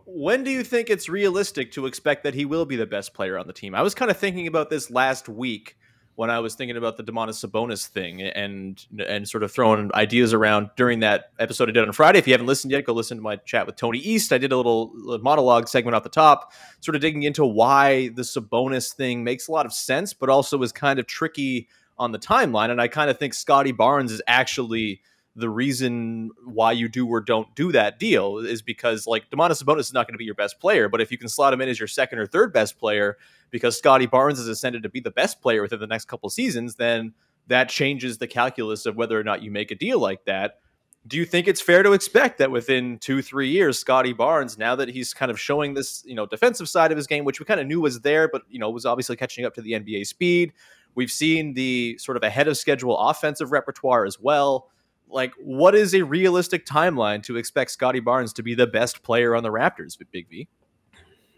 when 0.06 0.44
do 0.44 0.52
you 0.52 0.64
think 0.66 0.90
it's 0.90 1.08
realistic 1.08 1.72
to 1.74 1.86
expect 1.86 2.24
that 2.26 2.34
he 2.34 2.44
will 2.44 2.66
be 2.66 2.76
the 2.76 2.86
best 2.86 3.14
player 3.14 3.38
on 3.40 3.48
the 3.48 3.54
team? 3.54 3.74
I 3.74 3.82
was 3.82 3.96
kind 3.96 4.12
of 4.12 4.18
thinking 4.18 4.48
about 4.48 4.70
this 4.70 4.92
last 4.92 5.30
week 5.30 5.78
when 6.16 6.30
I 6.30 6.40
was 6.40 6.54
thinking 6.56 6.78
about 6.78 6.98
the 6.98 7.04
Domantas 7.04 7.44
Sabonis 7.44 7.88
thing 7.88 8.22
and 8.22 8.86
and 9.08 9.28
sort 9.28 9.44
of 9.44 9.52
throwing 9.52 9.92
ideas 9.94 10.34
around 10.34 10.70
during 10.76 11.00
that 11.00 11.32
episode 11.40 11.70
I 11.70 11.72
did 11.72 11.84
on 11.84 11.92
Friday. 11.92 12.20
If 12.20 12.28
you 12.28 12.34
haven't 12.34 12.48
listened 12.48 12.72
yet, 12.72 12.86
go 12.86 12.94
listen 12.94 13.18
to 13.18 13.24
my 13.24 13.38
chat 13.38 13.66
with 13.66 13.76
Tony 13.76 14.00
East. 14.00 14.32
I 14.32 14.38
did 14.38 14.52
a 14.52 14.58
little 14.58 14.92
monologue 15.22 15.68
segment 15.68 15.96
off 15.96 16.04
the 16.04 16.10
top, 16.10 16.54
sort 16.82 16.96
of 16.96 17.02
digging 17.02 17.24
into 17.24 17.46
why 17.46 18.10
the 18.10 18.22
Sabonis 18.22 18.94
thing 18.94 19.24
makes 19.24 19.48
a 19.48 19.52
lot 19.52 19.66
of 19.66 19.74
sense, 19.74 20.14
but 20.14 20.30
also 20.30 20.62
is 20.62 20.72
kind 20.72 21.00
of 21.00 21.08
tricky 21.08 21.68
on 21.98 22.12
the 22.12 22.20
timeline. 22.20 22.70
And 22.70 22.82
I 22.82 22.88
kind 22.88 23.10
of 23.10 23.18
think 23.18 23.34
Scottie 23.34 23.72
Barnes 23.72 24.12
is 24.12 24.22
actually 24.28 25.02
the 25.36 25.50
reason 25.50 26.30
why 26.46 26.72
you 26.72 26.88
do 26.88 27.08
or 27.08 27.20
don't 27.20 27.54
do 27.56 27.72
that 27.72 27.98
deal 27.98 28.38
is 28.38 28.62
because 28.62 29.08
like 29.08 29.30
Domantas 29.32 29.64
Sabonis 29.64 29.80
is 29.80 29.94
not 29.94 30.08
going 30.08 30.14
to 30.14 30.20
be 30.20 30.26
your 30.26 30.36
best 30.36 30.60
player, 30.60 30.88
but 30.88 31.02
if 31.02 31.12
you 31.12 31.18
can 31.18 31.28
slot 31.28 31.54
him 31.54 31.62
in 31.62 31.70
as 31.70 31.80
your 31.80 31.88
second 31.88 32.20
or 32.20 32.28
third 32.28 32.54
best 32.54 32.78
player 32.78 33.18
because 33.50 33.78
Scottie 33.78 34.06
Barnes 34.06 34.38
has 34.38 34.48
ascended 34.48 34.84
to 34.84 34.90
be 34.90 35.00
the 35.00 35.12
best 35.12 35.42
player 35.42 35.62
within 35.62 35.80
the 35.80 35.88
next 35.88 36.06
couple 36.06 36.30
seasons, 36.30 36.76
then 36.76 37.14
that 37.48 37.68
changes 37.68 38.20
the 38.20 38.28
calculus 38.28 38.86
of 38.86 38.96
whether 38.96 39.20
or 39.20 39.24
not 39.24 39.42
you 39.42 39.50
make 39.50 39.72
a 39.72 39.76
deal 39.76 40.00
like 40.00 40.24
that. 40.26 40.60
Do 41.06 41.18
you 41.18 41.26
think 41.26 41.48
it's 41.48 41.60
fair 41.60 41.84
to 41.84 41.94
expect 41.94 42.38
that 42.38 42.52
within 42.52 42.98
two, 43.00 43.22
three 43.22 43.50
years, 43.50 43.78
Scottie 43.78 44.14
Barnes, 44.14 44.58
now 44.58 44.76
that 44.76 44.88
he's 44.88 45.14
kind 45.14 45.32
of 45.32 45.40
showing 45.40 45.74
this, 45.74 46.04
you 46.06 46.16
know, 46.16 46.26
defensive 46.26 46.70
side 46.70 46.92
of 46.92 46.98
his 46.98 47.08
game, 47.08 47.26
which 47.26 47.40
we 47.40 47.46
kind 47.46 47.60
of 47.60 47.68
knew 47.68 47.82
was 47.82 48.02
there, 48.02 48.30
but 48.30 48.44
you 48.50 48.60
know, 48.60 48.70
was 48.70 48.86
obviously 48.86 49.18
catching 49.18 49.46
up 49.46 49.56
to 49.56 49.62
the 49.62 49.74
NBA 49.74 50.06
speed. 50.06 50.54
We've 50.96 51.12
seen 51.12 51.56
the 51.56 51.98
sort 51.98 52.18
of 52.18 52.24
ahead 52.24 52.48
of 52.48 52.56
schedule 52.56 52.98
offensive 52.98 53.52
repertoire 53.52 54.06
as 54.06 54.20
well 54.20 54.70
like 55.14 55.34
what 55.38 55.76
is 55.76 55.94
a 55.96 56.02
realistic 56.02 56.66
timeline 56.66 57.24
to 57.24 57.38
expect 57.38 57.72
Scottie 57.72 58.00
Barnes 58.00 58.34
to 58.34 58.44
be 58.44 58.56
the 58.56 58.68
best 58.68 59.04
player 59.04 59.36
on 59.36 59.44
the 59.44 59.50
Raptors, 59.52 59.98
Big 60.12 60.30
V? 60.30 60.48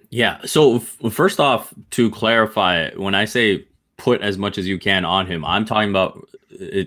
Yeah. 0.10 0.40
So 0.46 0.78
f- 0.78 0.98
first 1.12 1.40
off, 1.40 1.74
to 1.92 2.10
clarify, 2.12 2.92
when 2.92 3.16
I 3.16 3.26
say 3.26 3.68
put 3.98 4.22
as 4.22 4.38
much 4.38 4.58
as 4.58 4.68
you 4.68 4.78
can 4.78 5.04
on 5.06 5.26
him, 5.26 5.44
I'm 5.46 5.66
talking 5.66 5.90
about 5.90 6.28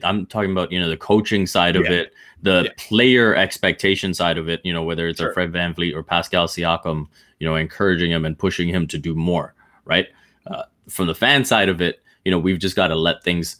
I'm 0.02 0.24
talking 0.26 0.50
about 0.52 0.72
you 0.72 0.80
know 0.80 0.88
the 0.88 0.96
coaching 0.96 1.46
side 1.46 1.76
of 1.76 1.84
Yeah. 1.84 1.92
it, 1.92 2.12
the 2.42 2.62
Yeah. 2.64 2.70
player 2.78 3.34
expectation 3.34 4.14
side 4.14 4.38
of 4.38 4.48
it. 4.48 4.60
You 4.64 4.72
know 4.72 4.82
whether 4.82 5.08
it's 5.08 5.20
Sure. 5.20 5.30
a 5.30 5.34
Fred 5.34 5.52
VanVleet 5.52 5.94
or 5.94 6.02
Pascal 6.02 6.46
Siakam, 6.46 7.06
you 7.38 7.46
know 7.46 7.54
encouraging 7.56 8.10
him 8.10 8.24
and 8.24 8.38
pushing 8.38 8.68
him 8.68 8.86
to 8.86 8.98
do 8.98 9.14
more. 9.14 9.54
Right. 9.84 10.06
Uh, 10.46 10.62
from 10.88 11.06
the 11.06 11.14
fan 11.14 11.44
side 11.44 11.68
of 11.68 11.80
it, 11.82 12.00
you 12.24 12.30
know 12.30 12.38
we've 12.38 12.58
just 12.58 12.76
got 12.76 12.88
to 12.88 12.96
let 12.96 13.22
things 13.22 13.56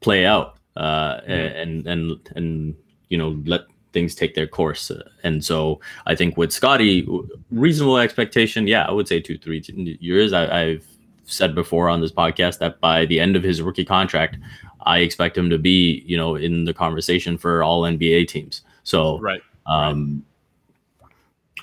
play 0.00 0.26
out 0.26 0.56
uh, 0.76 1.20
and 1.26 1.86
and 1.86 2.30
and 2.36 2.74
you 3.08 3.18
know 3.18 3.40
let 3.44 3.62
things 3.92 4.14
take 4.14 4.34
their 4.34 4.46
course. 4.46 4.90
And 5.22 5.44
so 5.44 5.80
I 6.06 6.14
think 6.14 6.36
with 6.38 6.50
Scottie, 6.52 7.06
reasonable 7.50 7.98
expectation, 7.98 8.66
yeah, 8.66 8.86
I 8.86 8.90
would 8.90 9.06
say 9.06 9.20
two, 9.20 9.36
three 9.36 9.62
years. 10.00 10.32
I, 10.32 10.62
I've 10.62 10.86
said 11.24 11.54
before 11.54 11.88
on 11.90 12.00
this 12.00 12.10
podcast 12.12 12.58
that 12.58 12.80
by 12.80 13.04
the 13.06 13.20
end 13.20 13.36
of 13.36 13.42
his 13.42 13.60
rookie 13.60 13.84
contract, 13.84 14.38
I 14.86 14.98
expect 15.00 15.36
him 15.36 15.50
to 15.50 15.58
be, 15.58 16.02
you 16.06 16.16
know, 16.16 16.36
in 16.36 16.64
the 16.64 16.72
conversation 16.74 17.36
for 17.38 17.62
all 17.62 17.82
NBA 17.82 18.28
teams. 18.28 18.62
So, 18.82 19.18
Right. 19.20 19.42
um, 19.66 20.24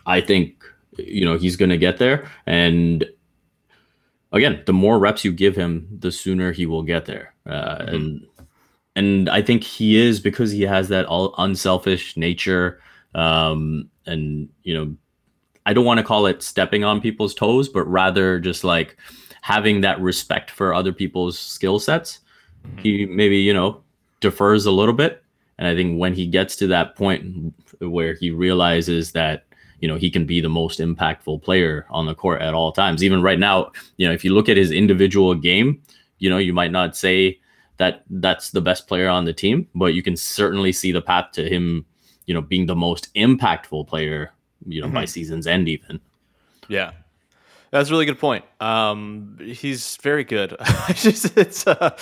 I 0.06 0.22
think 0.22 0.64
you 0.98 1.26
know 1.26 1.38
he's 1.38 1.56
going 1.56 1.70
to 1.70 1.78
get 1.78 1.98
there, 1.98 2.30
and 2.46 3.06
again, 4.32 4.64
the 4.66 4.74
more 4.74 5.00
reps 5.00 5.24
you 5.26 5.32
give 5.32 5.56
him, 5.56 5.88
the 6.00 6.12
sooner 6.12 6.52
he 6.52 6.66
will 6.66 6.84
get 6.84 7.06
there. 7.06 7.34
Uh, 7.46 7.86
And 7.88 8.28
and 9.00 9.30
I 9.30 9.42
think 9.42 9.64
he 9.64 9.96
is 9.96 10.20
because 10.20 10.52
he 10.52 10.64
has 10.64 10.90
that 10.90 11.06
all 11.06 11.34
unselfish 11.38 12.18
nature. 12.18 12.82
Um, 13.16 13.90
and 14.06 14.50
you 14.64 14.74
know, 14.74 14.96
I 15.66 15.72
don't 15.72 15.86
want 15.86 16.00
to 16.00 16.06
call 16.06 16.26
it 16.26 16.44
stepping 16.44 16.84
on 16.84 17.00
people's 17.00 17.34
toes, 17.34 17.70
but 17.70 17.84
rather 17.84 18.42
just 18.42 18.66
like 18.66 18.98
having 19.42 19.80
that 19.82 20.02
respect 20.02 20.52
for 20.52 20.74
other 20.74 20.92
people's 20.92 21.40
skill 21.40 21.80
sets. 21.80 22.20
He 22.80 23.06
maybe 23.06 23.38
you 23.38 23.54
know 23.54 23.82
defers 24.20 24.66
a 24.66 24.72
little 24.72 24.94
bit, 24.94 25.24
and 25.58 25.66
I 25.66 25.76
think 25.76 25.98
when 25.98 26.14
he 26.14 26.28
gets 26.28 26.58
to 26.58 26.68
that 26.68 26.98
point 26.98 27.54
where 27.80 28.16
he 28.16 28.32
realizes 28.32 29.14
that 29.14 29.46
you 29.80 29.88
know 29.88 29.96
he 29.96 30.12
can 30.12 30.26
be 30.26 30.42
the 30.42 30.50
most 30.50 30.80
impactful 30.80 31.42
player 31.42 31.88
on 31.90 32.06
the 32.06 32.14
court 32.14 32.42
at 32.42 32.54
all 32.54 32.74
times 32.74 33.02
even 33.02 33.22
right 33.22 33.40
now 33.40 33.72
you 33.96 34.06
know 34.06 34.14
if 34.14 34.26
you 34.26 34.34
look 34.34 34.50
at 34.50 34.58
his 34.58 34.72
individual 34.72 35.34
game 35.34 35.82
you 36.18 36.30
know 36.30 36.38
you 36.38 36.52
might 36.52 36.74
not 36.74 36.98
say 36.98 37.40
that 37.80 38.04
that's 38.10 38.52
the 38.52 38.62
best 38.62 38.88
player 38.88 39.10
on 39.10 39.26
the 39.26 39.34
team 39.34 39.68
but 39.74 39.94
you 39.94 40.04
can 40.04 40.16
certainly 40.16 40.72
see 40.72 40.92
the 40.92 41.02
path 41.02 41.32
to 41.32 41.50
him 41.50 41.86
you 42.28 42.34
know 42.34 42.42
being 42.42 42.68
the 42.68 42.76
most 42.76 43.14
impactful 43.16 43.88
player 43.88 44.32
you 44.68 44.80
know 44.80 44.88
by 44.88 45.06
season's 45.06 45.48
end 45.48 45.68
even 45.68 46.00
Yeah. 46.70 46.92
That's 47.72 47.90
a 47.90 47.92
really 47.92 48.06
good 48.06 48.18
point. 48.18 48.46
Um, 48.60 49.38
he's 49.40 49.98
very 49.98 50.24
good. 50.24 50.56
Just 50.96 51.38
it's 51.38 51.68
a, 51.68 51.96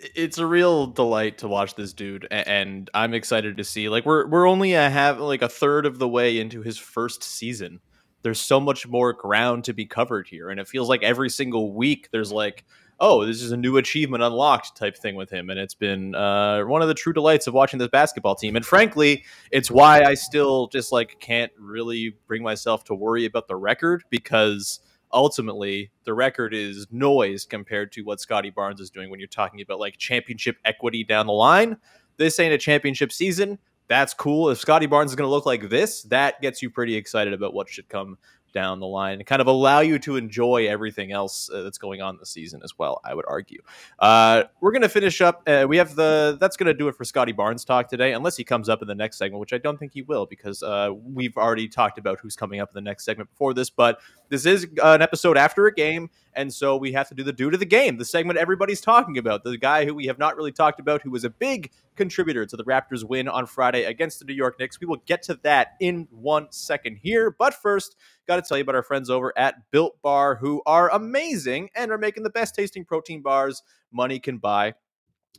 it's 0.00 0.38
a 0.38 0.46
real 0.46 0.88
delight 0.88 1.38
to 1.38 1.48
watch 1.48 1.76
this 1.76 1.92
dude, 1.92 2.26
and 2.32 2.90
I'm 2.92 3.14
excited 3.14 3.56
to 3.58 3.62
see. 3.62 3.88
Like 3.88 4.04
we're 4.04 4.26
we're 4.26 4.48
only 4.48 4.72
a 4.72 4.90
have 4.90 5.20
like 5.20 5.42
a 5.42 5.48
third 5.48 5.86
of 5.86 6.00
the 6.00 6.08
way 6.08 6.40
into 6.40 6.62
his 6.62 6.76
first 6.76 7.22
season. 7.22 7.78
There's 8.22 8.40
so 8.40 8.58
much 8.58 8.88
more 8.88 9.12
ground 9.12 9.62
to 9.64 9.72
be 9.72 9.86
covered 9.86 10.26
here, 10.26 10.50
and 10.50 10.58
it 10.58 10.66
feels 10.66 10.88
like 10.88 11.04
every 11.04 11.30
single 11.30 11.72
week 11.72 12.08
there's 12.10 12.32
like, 12.32 12.64
oh, 13.02 13.26
this 13.26 13.42
is 13.42 13.50
a 13.50 13.56
new 13.56 13.78
achievement 13.78 14.22
unlocked 14.22 14.76
type 14.76 14.96
thing 14.96 15.16
with 15.16 15.28
him, 15.28 15.50
and 15.50 15.58
it's 15.58 15.74
been 15.74 16.14
uh, 16.14 16.62
one 16.62 16.82
of 16.82 16.88
the 16.88 16.94
true 16.94 17.12
delights 17.12 17.48
of 17.48 17.52
watching 17.52 17.80
this 17.80 17.88
basketball 17.88 18.36
team. 18.36 18.54
And 18.54 18.64
frankly, 18.64 19.24
it's 19.50 19.72
why 19.72 20.02
I 20.02 20.14
still 20.14 20.68
just 20.68 20.92
like 20.92 21.18
can't 21.18 21.50
really 21.58 22.16
bring 22.28 22.44
myself 22.44 22.84
to 22.84 22.94
worry 22.94 23.24
about 23.24 23.48
the 23.48 23.56
record 23.56 24.04
because 24.08 24.78
ultimately 25.12 25.90
the 26.04 26.14
record 26.14 26.54
is 26.54 26.86
noise 26.92 27.44
compared 27.44 27.90
to 27.92 28.02
what 28.02 28.20
Scottie 28.20 28.50
Barnes 28.50 28.80
is 28.80 28.88
doing 28.88 29.10
when 29.10 29.18
you're 29.18 29.26
talking 29.26 29.60
about 29.60 29.80
like 29.80 29.98
championship 29.98 30.56
equity 30.64 31.02
down 31.02 31.26
the 31.26 31.32
line. 31.32 31.76
This 32.18 32.38
ain't 32.38 32.54
a 32.54 32.58
championship 32.58 33.10
season, 33.10 33.58
that's 33.88 34.14
cool. 34.14 34.48
If 34.48 34.58
Scottie 34.58 34.86
Barnes 34.86 35.10
is 35.10 35.16
going 35.16 35.26
to 35.26 35.30
look 35.30 35.44
like 35.44 35.68
this, 35.68 36.02
that 36.04 36.40
gets 36.40 36.62
you 36.62 36.70
pretty 36.70 36.94
excited 36.94 37.34
about 37.34 37.52
what 37.52 37.68
should 37.68 37.88
come 37.88 38.16
down 38.52 38.80
the 38.80 38.86
line 38.86 39.14
and 39.14 39.26
kind 39.26 39.40
of 39.40 39.46
allow 39.46 39.80
you 39.80 39.98
to 40.00 40.16
enjoy 40.16 40.66
everything 40.68 41.12
else 41.12 41.50
uh, 41.52 41.62
that's 41.62 41.78
going 41.78 42.00
on 42.00 42.16
this 42.18 42.30
season 42.30 42.60
as 42.62 42.78
well. 42.78 43.00
I 43.04 43.14
would 43.14 43.24
argue. 43.28 43.62
Uh, 43.98 44.44
we're 44.60 44.72
going 44.72 44.82
to 44.82 44.88
finish 44.88 45.20
up. 45.20 45.42
Uh, 45.46 45.66
we 45.68 45.76
have 45.76 45.94
the 45.94 46.36
that's 46.40 46.56
going 46.56 46.66
to 46.66 46.74
do 46.74 46.88
it 46.88 46.94
for 46.94 47.04
Scottie 47.04 47.32
Barnes 47.32 47.64
talk 47.64 47.88
today, 47.88 48.12
unless 48.12 48.36
he 48.36 48.44
comes 48.44 48.68
up 48.68 48.82
in 48.82 48.88
the 48.88 48.94
next 48.94 49.18
segment, 49.18 49.40
which 49.40 49.52
I 49.52 49.58
don't 49.58 49.78
think 49.78 49.92
he 49.92 50.02
will 50.02 50.26
because 50.26 50.62
uh, 50.62 50.90
we've 51.04 51.36
already 51.36 51.68
talked 51.68 51.98
about 51.98 52.20
who's 52.20 52.36
coming 52.36 52.60
up 52.60 52.70
in 52.70 52.74
the 52.74 52.88
next 52.88 53.04
segment 53.04 53.30
before 53.30 53.54
this. 53.54 53.70
But 53.70 54.00
this 54.28 54.46
is 54.46 54.66
an 54.82 55.02
episode 55.02 55.36
after 55.36 55.66
a 55.66 55.74
game, 55.74 56.10
and 56.34 56.52
so 56.52 56.76
we 56.76 56.92
have 56.92 57.08
to 57.08 57.14
do 57.14 57.22
the 57.22 57.32
dude 57.32 57.54
of 57.54 57.60
the 57.60 57.66
game, 57.66 57.96
the 57.98 58.04
segment 58.04 58.38
everybody's 58.38 58.80
talking 58.80 59.18
about, 59.18 59.44
the 59.44 59.58
guy 59.58 59.84
who 59.84 59.94
we 59.94 60.06
have 60.06 60.18
not 60.18 60.36
really 60.36 60.52
talked 60.52 60.80
about, 60.80 61.02
who 61.02 61.10
was 61.10 61.24
a 61.24 61.30
big 61.30 61.70
contributor 61.96 62.46
to 62.46 62.56
the 62.56 62.64
Raptors' 62.64 63.04
win 63.04 63.28
on 63.28 63.46
Friday 63.46 63.84
against 63.84 64.18
the 64.18 64.24
New 64.24 64.34
York 64.34 64.58
Knicks. 64.58 64.80
We 64.80 64.86
will 64.86 65.02
get 65.06 65.22
to 65.24 65.38
that 65.42 65.72
in 65.80 66.08
one 66.10 66.48
second 66.50 66.98
here, 67.02 67.30
but 67.30 67.54
first 67.54 67.96
got 68.26 68.36
to 68.36 68.42
tell 68.42 68.56
you 68.56 68.62
about 68.62 68.74
our 68.74 68.82
friends 68.82 69.10
over 69.10 69.32
at 69.36 69.70
Built 69.70 70.00
Bar, 70.02 70.36
who 70.36 70.62
are 70.66 70.90
amazing 70.90 71.70
and 71.74 71.90
are 71.90 71.98
making 71.98 72.22
the 72.22 72.30
best 72.30 72.54
tasting 72.54 72.84
protein 72.84 73.22
bars 73.22 73.62
money 73.92 74.18
can 74.18 74.38
buy. 74.38 74.74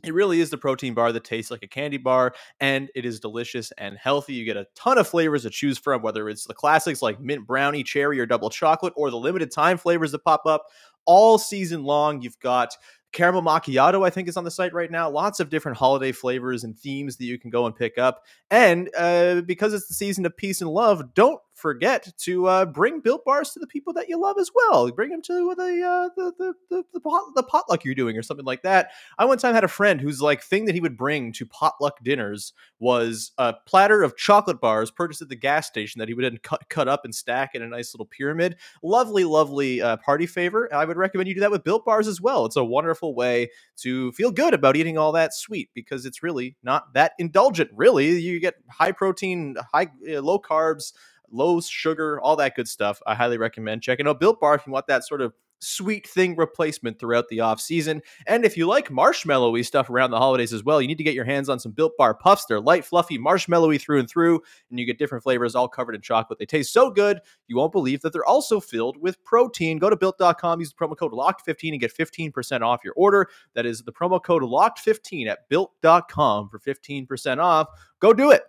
It 0.02 0.12
really 0.12 0.40
is 0.40 0.50
the 0.50 0.58
protein 0.58 0.92
bar 0.92 1.12
that 1.12 1.24
tastes 1.24 1.50
like 1.50 1.62
a 1.62 1.68
candy 1.68 1.96
bar, 1.96 2.34
and 2.60 2.90
it 2.94 3.06
is 3.06 3.20
delicious 3.20 3.72
and 3.78 3.96
healthy. 3.96 4.34
You 4.34 4.44
get 4.44 4.56
a 4.56 4.66
ton 4.74 4.98
of 4.98 5.08
flavors 5.08 5.42
to 5.42 5.50
choose 5.50 5.78
from, 5.78 6.02
whether 6.02 6.28
it's 6.28 6.44
the 6.44 6.52
classics 6.52 7.00
like 7.00 7.20
mint 7.20 7.46
brownie, 7.46 7.82
cherry, 7.82 8.20
or 8.20 8.26
double 8.26 8.50
chocolate, 8.50 8.92
or 8.96 9.10
the 9.10 9.16
limited 9.16 9.50
time 9.50 9.78
flavors 9.78 10.12
that 10.12 10.24
pop 10.24 10.42
up 10.44 10.66
all 11.06 11.38
season 11.38 11.84
long. 11.84 12.20
You've 12.20 12.38
got 12.38 12.76
caramel 13.14 13.40
macchiato 13.40 14.04
i 14.06 14.10
think 14.10 14.28
is 14.28 14.36
on 14.36 14.44
the 14.44 14.50
site 14.50 14.72
right 14.72 14.90
now. 14.90 15.10
Lots 15.10 15.40
of 15.40 15.50
different 15.50 15.78
holiday 15.78 16.12
flavors 16.12 16.64
and 16.64 16.78
themes 16.78 17.16
that 17.16 17.24
you 17.24 17.38
can 17.38 17.50
go 17.50 17.66
and 17.66 17.74
pick 17.74 17.98
up. 17.98 18.24
And 18.50 18.90
uh, 18.96 19.42
because 19.42 19.74
it's 19.74 19.88
the 19.88 19.94
season 19.94 20.26
of 20.26 20.36
peace 20.36 20.60
and 20.60 20.70
love 20.70 21.14
don't 21.14 21.40
forget 21.54 22.12
to 22.18 22.46
uh, 22.46 22.66
bring 22.66 23.00
built 23.00 23.24
bars 23.24 23.50
to 23.50 23.60
the 23.60 23.66
people 23.66 23.92
that 23.92 24.08
you 24.08 24.20
love 24.20 24.36
as 24.38 24.50
well. 24.54 24.90
Bring 24.90 25.10
them 25.10 25.22
to 25.22 25.54
the, 25.56 25.82
uh, 25.82 26.08
the, 26.16 26.32
the, 26.38 26.54
the, 26.70 26.84
the, 26.92 27.00
pot, 27.00 27.22
the 27.34 27.42
potluck 27.42 27.84
you're 27.84 27.94
doing 27.94 28.16
or 28.16 28.22
something 28.22 28.44
like 28.44 28.62
that. 28.62 28.90
I 29.18 29.24
one 29.24 29.38
time 29.38 29.54
had 29.54 29.64
a 29.64 29.68
friend 29.68 30.00
whose 30.00 30.20
like 30.20 30.42
thing 30.42 30.64
that 30.64 30.74
he 30.74 30.80
would 30.80 30.96
bring 30.96 31.32
to 31.32 31.46
potluck 31.46 32.02
dinners 32.02 32.52
was 32.80 33.32
a 33.38 33.54
platter 33.66 34.02
of 34.02 34.16
chocolate 34.16 34.60
bars 34.60 34.90
purchased 34.90 35.22
at 35.22 35.28
the 35.28 35.36
gas 35.36 35.66
station 35.66 36.00
that 36.00 36.08
he 36.08 36.14
would 36.14 36.24
then 36.24 36.38
cut, 36.42 36.68
cut 36.68 36.88
up 36.88 37.04
and 37.04 37.14
stack 37.14 37.54
in 37.54 37.62
a 37.62 37.68
nice 37.68 37.94
little 37.94 38.06
pyramid. 38.06 38.56
Lovely 38.82 39.24
lovely 39.24 39.80
uh, 39.80 39.96
party 39.98 40.26
favor. 40.26 40.68
I 40.74 40.84
would 40.84 40.96
recommend 40.96 41.28
you 41.28 41.34
do 41.34 41.40
that 41.40 41.50
with 41.50 41.64
built 41.64 41.84
bars 41.84 42.08
as 42.08 42.20
well. 42.20 42.46
It's 42.46 42.56
a 42.56 42.64
wonderful 42.64 43.03
way 43.12 43.50
to 43.78 44.12
feel 44.12 44.30
good 44.30 44.54
about 44.54 44.76
eating 44.76 44.96
all 44.96 45.12
that 45.12 45.34
sweet 45.34 45.70
because 45.74 46.06
it's 46.06 46.22
really 46.22 46.56
not 46.62 46.94
that 46.94 47.12
indulgent 47.18 47.70
really. 47.74 48.18
You 48.18 48.40
get 48.40 48.54
high 48.70 48.92
protein 48.92 49.56
high 49.72 49.88
uh, 50.08 50.20
low 50.20 50.38
carbs 50.38 50.92
low 51.30 51.60
sugar 51.60 52.20
all 52.20 52.36
that 52.36 52.54
good 52.54 52.68
stuff. 52.68 53.02
I 53.06 53.14
highly 53.14 53.38
recommend 53.38 53.82
checking 53.82 54.06
out 54.06 54.20
built 54.20 54.40
bar 54.40 54.54
if 54.54 54.66
you 54.66 54.72
want 54.72 54.86
that 54.86 55.04
sort 55.04 55.20
of 55.20 55.34
sweet 55.64 56.06
thing 56.06 56.36
replacement 56.36 56.98
throughout 56.98 57.28
the 57.28 57.40
off 57.40 57.60
season. 57.60 58.02
And 58.26 58.44
if 58.44 58.56
you 58.56 58.66
like 58.66 58.88
marshmallowy 58.88 59.64
stuff 59.64 59.90
around 59.90 60.10
the 60.10 60.18
holidays 60.18 60.52
as 60.52 60.64
well, 60.64 60.80
you 60.80 60.88
need 60.88 60.98
to 60.98 61.04
get 61.04 61.14
your 61.14 61.24
hands 61.24 61.48
on 61.48 61.58
some 61.58 61.72
Built 61.72 61.96
Bar 61.96 62.14
Puffs. 62.14 62.46
They're 62.46 62.60
light, 62.60 62.84
fluffy, 62.84 63.18
marshmallowy 63.18 63.80
through 63.80 64.00
and 64.00 64.08
through, 64.08 64.42
and 64.70 64.78
you 64.78 64.86
get 64.86 64.98
different 64.98 65.24
flavors 65.24 65.54
all 65.54 65.68
covered 65.68 65.94
in 65.94 66.00
chocolate. 66.00 66.38
They 66.38 66.46
taste 66.46 66.72
so 66.72 66.90
good, 66.90 67.20
you 67.48 67.56
won't 67.56 67.72
believe 67.72 68.02
that 68.02 68.12
they're 68.12 68.24
also 68.24 68.60
filled 68.60 68.96
with 68.96 69.22
protein. 69.24 69.78
Go 69.78 69.90
to 69.90 69.96
built.com, 69.96 70.60
use 70.60 70.72
the 70.72 70.86
promo 70.86 70.96
code 70.96 71.12
LOCKED15 71.12 71.72
and 71.72 71.80
get 71.80 71.96
15% 71.96 72.62
off 72.62 72.84
your 72.84 72.94
order. 72.96 73.28
That 73.54 73.66
is 73.66 73.82
the 73.82 73.92
promo 73.92 74.22
code 74.22 74.42
LOCKED15 74.42 75.28
at 75.28 75.48
built.com 75.48 76.48
for 76.48 76.58
15% 76.58 77.38
off. 77.38 77.68
Go 78.00 78.12
do 78.12 78.30
it. 78.30 78.42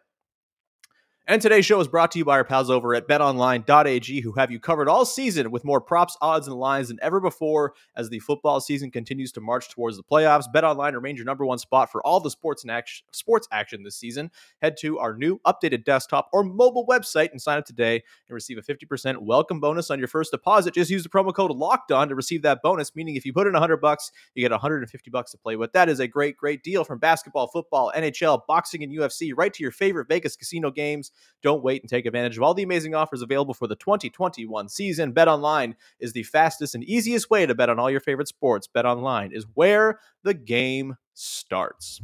And 1.28 1.42
today's 1.42 1.66
show 1.66 1.80
is 1.80 1.88
brought 1.88 2.12
to 2.12 2.20
you 2.20 2.26
by 2.26 2.34
our 2.34 2.44
pals 2.44 2.70
over 2.70 2.94
at 2.94 3.08
betonline.ag, 3.08 4.22
who 4.22 4.32
have 4.34 4.52
you 4.52 4.60
covered 4.60 4.88
all 4.88 5.06
season 5.06 5.50
with 5.50 5.66
more 5.66 5.82
props, 5.82 6.16
odds, 6.22 6.48
and 6.48 6.56
lines 6.56 6.90
than 6.90 7.00
ever 7.02 7.20
before 7.20 7.74
as 7.98 8.12
the 8.12 8.20
football 8.20 8.62
season 8.62 8.92
continues 8.92 9.32
to 9.32 9.42
march 9.42 9.68
towards 9.70 9.98
the 9.98 10.04
playoffs. 10.04 10.44
BetOnline 10.54 10.94
remains 10.94 11.18
your 11.18 11.26
number 11.26 11.44
one 11.44 11.58
spot 11.58 11.92
for 11.92 12.06
all 12.06 12.20
the 12.20 12.30
sports 12.30 12.62
and 12.64 12.70
action, 12.70 13.08
sports 13.12 13.48
action 13.52 13.82
this 13.82 13.96
season. 13.96 14.30
Head 14.62 14.78
to 14.82 15.00
our 15.00 15.18
new 15.18 15.42
updated 15.48 15.84
desktop 15.84 16.30
or 16.32 16.44
mobile 16.44 16.86
website 16.86 17.32
and 17.32 17.42
sign 17.42 17.58
up 17.58 17.66
today 17.66 18.04
and 18.28 18.36
receive 18.36 18.60
a 18.60 18.62
50% 18.62 19.18
welcome 19.18 19.60
bonus 19.60 19.90
on 19.90 19.98
your 19.98 20.08
first 20.08 20.30
deposit. 20.30 20.76
Just 20.76 20.92
use 20.92 21.02
the 21.02 21.10
promo 21.10 21.34
code 21.34 21.50
Locked 21.50 21.92
On 21.92 22.08
to 22.08 22.14
receive 22.14 22.44
that 22.44 22.62
bonus, 22.62 22.96
meaning 22.96 23.16
if 23.16 23.26
you 23.26 23.34
put 23.34 23.48
in 23.48 23.54
100 23.54 23.78
bucks, 23.78 24.12
you 24.36 24.44
get 24.44 24.52
150 24.52 25.10
bucks 25.10 25.32
to 25.32 25.40
play 25.40 25.56
with. 25.56 25.74
That 25.74 25.90
is 25.90 26.00
a 26.00 26.08
great, 26.08 26.38
great 26.38 26.62
deal 26.62 26.84
from 26.84 27.00
basketball, 27.00 27.48
football, 27.48 27.92
NHL, 27.96 28.42
boxing, 28.48 28.84
and 28.84 28.96
UFC 28.96 29.32
right 29.36 29.52
to 29.56 29.64
your 29.64 29.72
favorite 29.72 30.08
Vegas 30.08 30.36
casino 30.36 30.70
games. 30.70 31.12
Don't 31.41 31.63
wait 31.63 31.82
and 31.82 31.89
take 31.89 32.06
advantage 32.06 32.38
of 32.38 32.43
all 32.43 32.54
the 32.54 32.63
amazing 32.63 32.95
offers 32.95 33.21
available 33.21 33.54
for 33.54 33.67
the 33.67 33.75
2021 33.75 34.69
season. 34.69 35.12
Bet 35.12 35.28
online 35.28 35.75
is 35.99 36.13
the 36.13 36.23
fastest 36.23 36.75
and 36.75 36.84
easiest 36.84 37.30
way 37.30 37.45
to 37.45 37.56
bet 37.56 37.69
on 37.69 37.80
all 37.80 37.91
your 37.91 37.99
favorite 37.99 38.28
sports. 38.28 38.67
Bet 38.67 38.86
online 38.86 39.32
is 39.32 39.45
where 39.54 39.99
the 40.23 40.34
game 40.34 40.97
starts. 41.13 42.01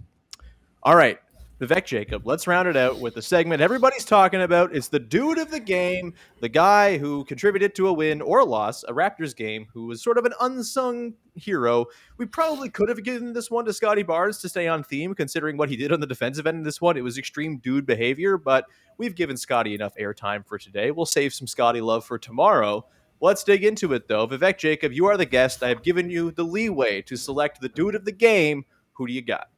All 0.83 0.95
right, 0.95 1.19
Vivek 1.61 1.85
Jacob, 1.85 2.25
let's 2.25 2.47
round 2.47 2.67
it 2.67 2.75
out 2.75 2.97
with 2.97 3.13
the 3.13 3.21
segment 3.21 3.61
everybody's 3.61 4.03
talking 4.03 4.41
about. 4.41 4.75
It's 4.75 4.87
the 4.87 4.97
dude 4.97 5.37
of 5.37 5.51
the 5.51 5.59
game, 5.59 6.15
the 6.39 6.49
guy 6.49 6.97
who 6.97 7.23
contributed 7.25 7.75
to 7.75 7.87
a 7.87 7.93
win 7.93 8.19
or 8.19 8.39
a 8.39 8.45
loss, 8.45 8.83
a 8.85 8.91
Raptors 8.91 9.35
game, 9.35 9.67
who 9.71 9.85
was 9.85 10.01
sort 10.01 10.17
of 10.17 10.25
an 10.25 10.33
unsung 10.41 11.13
hero. 11.35 11.85
We 12.17 12.25
probably 12.25 12.67
could 12.67 12.89
have 12.89 13.03
given 13.03 13.31
this 13.31 13.51
one 13.51 13.65
to 13.65 13.73
Scottie 13.73 14.01
Barnes 14.01 14.39
to 14.39 14.49
stay 14.49 14.67
on 14.67 14.83
theme, 14.83 15.13
considering 15.13 15.55
what 15.55 15.69
he 15.69 15.77
did 15.77 15.91
on 15.91 15.99
the 15.99 16.07
defensive 16.07 16.47
end 16.47 16.57
of 16.57 16.63
this 16.63 16.81
one. 16.81 16.97
It 16.97 17.03
was 17.03 17.19
extreme 17.19 17.57
dude 17.57 17.85
behavior, 17.85 18.39
but 18.39 18.65
we've 18.97 19.13
given 19.13 19.37
Scottie 19.37 19.75
enough 19.75 19.93
airtime 20.01 20.43
for 20.47 20.57
today. 20.57 20.89
We'll 20.89 21.05
save 21.05 21.31
some 21.31 21.45
Scottie 21.45 21.79
love 21.79 22.03
for 22.03 22.17
tomorrow. 22.17 22.87
Let's 23.19 23.43
dig 23.43 23.63
into 23.63 23.93
it, 23.93 24.07
though. 24.07 24.27
Vivek 24.27 24.57
Jacob, 24.57 24.93
you 24.93 25.05
are 25.05 25.15
the 25.15 25.27
guest. 25.27 25.61
I 25.61 25.69
have 25.69 25.83
given 25.83 26.09
you 26.09 26.31
the 26.31 26.43
leeway 26.43 27.03
to 27.03 27.15
select 27.15 27.61
the 27.61 27.69
dude 27.69 27.93
of 27.93 28.03
the 28.03 28.11
game. 28.11 28.65
Who 28.93 29.05
do 29.05 29.13
you 29.13 29.21
got? 29.21 29.49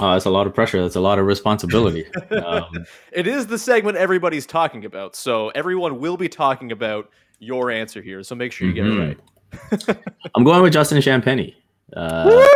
Oh, 0.00 0.12
that's 0.12 0.26
a 0.26 0.30
lot 0.30 0.46
of 0.46 0.54
pressure. 0.54 0.80
That's 0.80 0.96
a 0.96 1.00
lot 1.00 1.18
of 1.18 1.26
responsibility. 1.26 2.06
um, 2.30 2.84
it 3.12 3.26
is 3.26 3.46
the 3.46 3.58
segment 3.58 3.96
everybody's 3.96 4.46
talking 4.46 4.84
about, 4.84 5.16
so 5.16 5.48
everyone 5.50 5.98
will 5.98 6.16
be 6.16 6.28
talking 6.28 6.72
about 6.72 7.10
your 7.40 7.70
answer 7.70 8.00
here. 8.02 8.22
So 8.22 8.34
make 8.34 8.52
sure 8.52 8.68
you 8.68 8.74
mm-hmm. 8.74 8.96
get 8.96 9.90
it 9.90 9.90
right. 9.90 9.98
I'm 10.34 10.44
going 10.44 10.62
with 10.62 10.72
Justin 10.72 10.98
Champagnie. 10.98 11.54
Uh, 11.94 12.46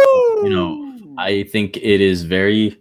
you 0.43 0.51
know, 0.51 1.15
I 1.19 1.45
think 1.45 1.77
it 1.79 2.01
is 2.01 2.23
very 2.25 2.79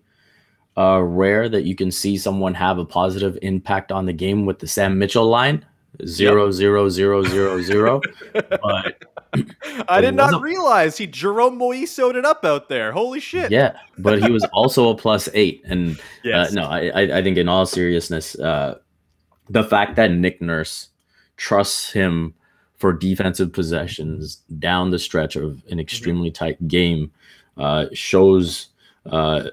uh, 0.77 1.01
rare 1.01 1.49
that 1.49 1.63
you 1.63 1.75
can 1.75 1.91
see 1.91 2.17
someone 2.17 2.53
have 2.53 2.77
a 2.77 2.85
positive 2.85 3.37
impact 3.41 3.91
on 3.91 4.05
the 4.05 4.13
game 4.13 4.45
with 4.45 4.59
the 4.59 4.67
Sam 4.67 4.97
Mitchell 4.97 5.27
line 5.27 5.65
zero 6.05 6.45
yep. 6.45 6.53
zero 6.53 6.89
zero 6.89 7.23
zero 7.23 7.61
zero. 7.61 8.01
but 8.33 9.03
I 9.87 10.01
did 10.01 10.15
not 10.15 10.41
realize 10.41 10.97
he 10.97 11.07
Jerome 11.07 11.57
Moiso'd 11.57 12.15
it 12.15 12.25
up 12.25 12.43
out 12.43 12.67
there. 12.69 12.91
Holy 12.91 13.19
shit! 13.19 13.51
Yeah, 13.51 13.77
but 13.97 14.21
he 14.21 14.29
was 14.29 14.43
also 14.53 14.89
a 14.89 14.95
plus 14.95 15.29
eight, 15.33 15.61
and 15.65 15.97
uh, 15.97 16.03
yes. 16.23 16.51
uh, 16.51 16.53
no, 16.53 16.63
I 16.67 17.17
I 17.17 17.23
think 17.23 17.37
in 17.37 17.47
all 17.47 17.65
seriousness, 17.65 18.37
uh, 18.39 18.79
the 19.49 19.63
fact 19.63 19.95
that 19.95 20.11
Nick 20.11 20.41
Nurse 20.41 20.89
trusts 21.37 21.91
him 21.91 22.33
for 22.77 22.91
defensive 22.91 23.53
possessions 23.53 24.37
down 24.57 24.89
the 24.89 24.99
stretch 24.99 25.35
of 25.35 25.43
an 25.43 25.57
mm-hmm. 25.57 25.79
extremely 25.79 26.29
mm-hmm. 26.29 26.45
tight 26.45 26.67
game 26.67 27.11
uh, 27.57 27.85
shows 27.93 28.69
uh, 29.05 29.43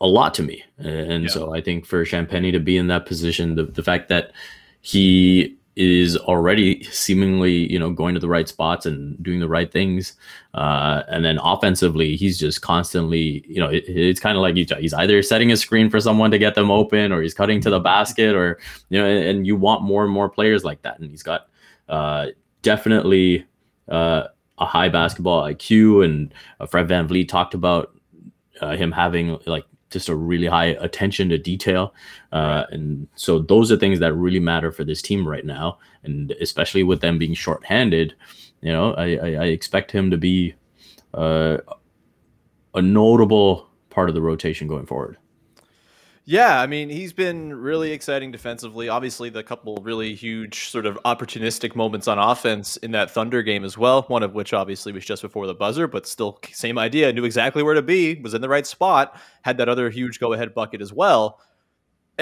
a 0.00 0.06
lot 0.06 0.34
to 0.34 0.42
me. 0.42 0.62
And 0.78 1.24
yeah. 1.24 1.28
so 1.28 1.54
I 1.54 1.60
think 1.60 1.84
for 1.84 2.04
Champagnie 2.04 2.52
to 2.52 2.60
be 2.60 2.76
in 2.76 2.86
that 2.88 3.06
position, 3.06 3.56
the, 3.56 3.64
the 3.64 3.82
fact 3.82 4.08
that 4.08 4.32
he 4.80 5.56
is 5.74 6.18
already 6.18 6.84
seemingly 6.84 7.72
you 7.72 7.78
know 7.78 7.90
going 7.90 8.12
to 8.14 8.20
the 8.20 8.28
right 8.28 8.48
spots 8.48 8.84
and 8.84 9.20
doing 9.22 9.40
the 9.40 9.48
right 9.48 9.72
things. 9.72 10.14
Uh, 10.54 11.02
and 11.08 11.24
then 11.24 11.38
offensively 11.42 12.14
he's 12.14 12.38
just 12.38 12.60
constantly 12.60 13.44
you 13.48 13.58
know 13.58 13.68
it, 13.68 13.84
it's 13.88 14.20
kind 14.20 14.36
of 14.36 14.42
like 14.42 14.54
he's 14.54 14.92
either 14.94 15.22
setting 15.22 15.50
a 15.50 15.56
screen 15.56 15.88
for 15.88 16.00
someone 16.00 16.30
to 16.30 16.38
get 16.38 16.54
them 16.54 16.70
open 16.70 17.10
or 17.10 17.22
he's 17.22 17.34
cutting 17.34 17.60
to 17.60 17.70
the 17.70 17.80
basket 17.80 18.34
or 18.34 18.60
you 18.90 19.00
know 19.00 19.06
and, 19.06 19.24
and 19.24 19.46
you 19.46 19.56
want 19.56 19.82
more 19.82 20.04
and 20.04 20.12
more 20.12 20.28
players 20.28 20.64
like 20.64 20.82
that. 20.82 20.98
And 20.98 21.10
he's 21.10 21.22
got 21.22 21.48
uh, 21.88 22.26
definitely 22.60 23.46
uh, 23.88 24.24
a 24.58 24.66
high 24.66 24.88
basketball 24.88 25.42
IQ 25.42 26.04
and 26.04 26.34
uh, 26.60 26.66
Fred 26.66 26.88
VanVleet 26.88 27.28
talked 27.28 27.54
about 27.54 27.94
uh, 28.60 28.76
him 28.76 28.92
having 28.92 29.38
like 29.46 29.64
just 29.92 30.08
a 30.08 30.16
really 30.16 30.46
high 30.46 30.76
attention 30.80 31.28
to 31.28 31.38
detail. 31.38 31.94
Uh, 32.32 32.64
and 32.70 33.06
so 33.14 33.38
those 33.38 33.70
are 33.70 33.76
things 33.76 33.98
that 34.00 34.14
really 34.14 34.40
matter 34.40 34.72
for 34.72 34.84
this 34.84 35.02
team 35.02 35.26
right 35.26 35.44
now. 35.44 35.78
And 36.02 36.32
especially 36.40 36.82
with 36.82 37.00
them 37.00 37.18
being 37.18 37.34
shorthanded, 37.34 38.14
you 38.60 38.72
know, 38.72 38.94
I, 38.94 39.16
I, 39.16 39.28
I 39.34 39.44
expect 39.46 39.92
him 39.92 40.10
to 40.10 40.16
be 40.16 40.54
uh, 41.14 41.58
a 42.74 42.82
notable 42.82 43.68
part 43.90 44.08
of 44.08 44.14
the 44.14 44.22
rotation 44.22 44.66
going 44.66 44.86
forward. 44.86 45.18
Yeah, 46.24 46.60
I 46.60 46.68
mean, 46.68 46.88
he's 46.88 47.12
been 47.12 47.52
really 47.52 47.90
exciting 47.90 48.30
defensively. 48.30 48.88
Obviously, 48.88 49.28
the 49.28 49.42
couple 49.42 49.76
really 49.82 50.14
huge 50.14 50.68
sort 50.68 50.86
of 50.86 50.96
opportunistic 51.04 51.74
moments 51.74 52.06
on 52.06 52.16
offense 52.16 52.76
in 52.76 52.92
that 52.92 53.10
Thunder 53.10 53.42
game 53.42 53.64
as 53.64 53.76
well, 53.76 54.02
one 54.02 54.22
of 54.22 54.32
which 54.32 54.52
obviously 54.52 54.92
was 54.92 55.04
just 55.04 55.22
before 55.22 55.48
the 55.48 55.54
buzzer, 55.54 55.88
but 55.88 56.06
still 56.06 56.38
same 56.52 56.78
idea, 56.78 57.12
knew 57.12 57.24
exactly 57.24 57.64
where 57.64 57.74
to 57.74 57.82
be, 57.82 58.20
was 58.20 58.34
in 58.34 58.40
the 58.40 58.48
right 58.48 58.68
spot, 58.68 59.20
had 59.42 59.58
that 59.58 59.68
other 59.68 59.90
huge 59.90 60.20
go-ahead 60.20 60.54
bucket 60.54 60.80
as 60.80 60.92
well. 60.92 61.40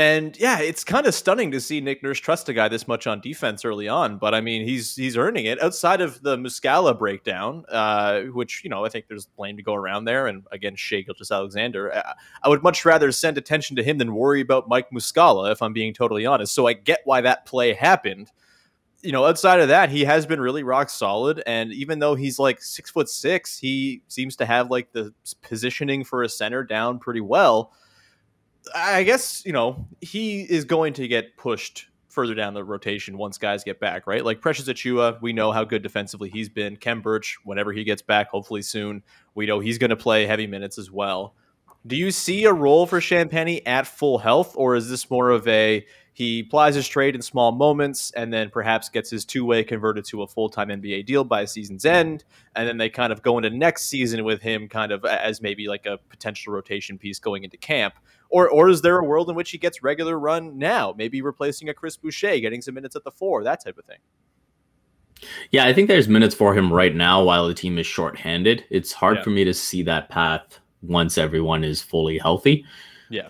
And 0.00 0.34
yeah, 0.38 0.60
it's 0.60 0.82
kind 0.82 1.06
of 1.06 1.14
stunning 1.14 1.50
to 1.50 1.60
see 1.60 1.82
Nick 1.82 2.02
Nurse 2.02 2.18
trust 2.18 2.48
a 2.48 2.54
guy 2.54 2.68
this 2.68 2.88
much 2.88 3.06
on 3.06 3.20
defense 3.20 3.66
early 3.66 3.86
on. 3.86 4.16
But 4.16 4.34
I 4.34 4.40
mean, 4.40 4.66
he's 4.66 4.96
he's 4.96 5.14
earning 5.14 5.44
it 5.44 5.62
outside 5.62 6.00
of 6.00 6.22
the 6.22 6.38
Muscala 6.38 6.98
breakdown, 6.98 7.66
uh, 7.68 8.22
which 8.32 8.64
you 8.64 8.70
know 8.70 8.82
I 8.82 8.88
think 8.88 9.08
there's 9.08 9.26
blame 9.26 9.58
to 9.58 9.62
go 9.62 9.74
around 9.74 10.06
there. 10.06 10.26
And 10.26 10.44
again, 10.52 10.74
Shai 10.74 11.02
Gilgeous-Alexander, 11.02 11.94
I, 11.94 12.14
I 12.42 12.48
would 12.48 12.62
much 12.62 12.86
rather 12.86 13.12
send 13.12 13.36
attention 13.36 13.76
to 13.76 13.82
him 13.82 13.98
than 13.98 14.14
worry 14.14 14.40
about 14.40 14.70
Mike 14.70 14.88
Muscala, 14.90 15.52
if 15.52 15.60
I'm 15.60 15.74
being 15.74 15.92
totally 15.92 16.24
honest. 16.24 16.54
So 16.54 16.66
I 16.66 16.72
get 16.72 17.00
why 17.04 17.20
that 17.20 17.44
play 17.44 17.74
happened. 17.74 18.30
You 19.02 19.12
know, 19.12 19.26
outside 19.26 19.60
of 19.60 19.68
that, 19.68 19.90
he 19.90 20.04
has 20.04 20.24
been 20.24 20.40
really 20.40 20.62
rock 20.62 20.88
solid. 20.88 21.42
And 21.46 21.74
even 21.74 21.98
though 21.98 22.14
he's 22.14 22.38
like 22.38 22.62
six 22.62 22.90
foot 22.90 23.10
six, 23.10 23.58
he 23.58 24.00
seems 24.08 24.34
to 24.36 24.46
have 24.46 24.70
like 24.70 24.92
the 24.92 25.12
positioning 25.42 26.04
for 26.04 26.22
a 26.22 26.28
center 26.30 26.64
down 26.64 27.00
pretty 27.00 27.20
well. 27.20 27.74
I 28.74 29.02
guess 29.02 29.44
you 29.44 29.52
know 29.52 29.86
he 30.00 30.42
is 30.42 30.64
going 30.64 30.92
to 30.94 31.08
get 31.08 31.36
pushed 31.36 31.86
further 32.08 32.34
down 32.34 32.54
the 32.54 32.64
rotation 32.64 33.16
once 33.16 33.38
guys 33.38 33.62
get 33.62 33.78
back, 33.78 34.06
right? 34.06 34.24
Like 34.24 34.40
Precious 34.40 34.68
Achiuwa, 34.68 35.20
we 35.22 35.32
know 35.32 35.52
how 35.52 35.64
good 35.64 35.82
defensively 35.82 36.28
he's 36.28 36.48
been. 36.48 36.76
Khem 36.76 37.00
Birch, 37.00 37.38
whenever 37.44 37.72
he 37.72 37.84
gets 37.84 38.02
back, 38.02 38.28
hopefully 38.28 38.62
soon, 38.62 39.02
we 39.34 39.46
know 39.46 39.60
he's 39.60 39.78
going 39.78 39.90
to 39.90 39.96
play 39.96 40.26
heavy 40.26 40.48
minutes 40.48 40.76
as 40.76 40.90
well. 40.90 41.34
Do 41.86 41.96
you 41.96 42.10
see 42.10 42.44
a 42.44 42.52
role 42.52 42.86
for 42.86 43.00
Champagnie 43.00 43.62
at 43.64 43.86
full 43.86 44.18
health, 44.18 44.54
or 44.56 44.74
is 44.74 44.90
this 44.90 45.08
more 45.10 45.30
of 45.30 45.46
a 45.48 45.86
he 46.12 46.42
plies 46.42 46.74
his 46.74 46.86
trade 46.86 47.14
in 47.14 47.22
small 47.22 47.52
moments 47.52 48.10
and 48.10 48.30
then 48.30 48.50
perhaps 48.50 48.90
gets 48.90 49.08
his 49.08 49.24
two 49.24 49.46
way 49.46 49.64
converted 49.64 50.04
to 50.06 50.22
a 50.22 50.26
full 50.26 50.50
time 50.50 50.68
NBA 50.68 51.06
deal 51.06 51.24
by 51.24 51.46
season's 51.46 51.86
end, 51.86 52.24
and 52.54 52.68
then 52.68 52.76
they 52.76 52.90
kind 52.90 53.12
of 53.12 53.22
go 53.22 53.38
into 53.38 53.48
next 53.48 53.84
season 53.84 54.24
with 54.24 54.42
him 54.42 54.68
kind 54.68 54.92
of 54.92 55.04
as 55.04 55.40
maybe 55.40 55.68
like 55.68 55.86
a 55.86 55.98
potential 56.10 56.52
rotation 56.52 56.98
piece 56.98 57.18
going 57.18 57.44
into 57.44 57.56
camp? 57.56 57.94
Or, 58.30 58.48
or 58.48 58.68
is 58.68 58.80
there 58.80 58.98
a 58.98 59.04
world 59.04 59.28
in 59.28 59.34
which 59.36 59.50
he 59.50 59.58
gets 59.58 59.82
regular 59.82 60.18
run 60.18 60.56
now, 60.56 60.94
maybe 60.96 61.20
replacing 61.20 61.68
a 61.68 61.74
Chris 61.74 61.96
Boucher, 61.96 62.38
getting 62.38 62.62
some 62.62 62.74
minutes 62.74 62.96
at 62.96 63.04
the 63.04 63.10
four, 63.10 63.42
that 63.44 63.62
type 63.62 63.76
of 63.76 63.84
thing? 63.84 63.98
Yeah, 65.50 65.66
I 65.66 65.72
think 65.74 65.88
there's 65.88 66.08
minutes 66.08 66.34
for 66.34 66.54
him 66.54 66.72
right 66.72 66.94
now 66.94 67.22
while 67.22 67.46
the 67.46 67.54
team 67.54 67.76
is 67.76 67.86
shorthanded. 67.86 68.64
It's 68.70 68.92
hard 68.92 69.18
Yeah. 69.18 69.22
for 69.24 69.30
me 69.30 69.44
to 69.44 69.52
see 69.52 69.82
that 69.82 70.08
path 70.08 70.60
once 70.82 71.18
everyone 71.18 71.62
is 71.64 71.82
fully 71.82 72.18
healthy. 72.18 72.64
Yeah. 73.10 73.28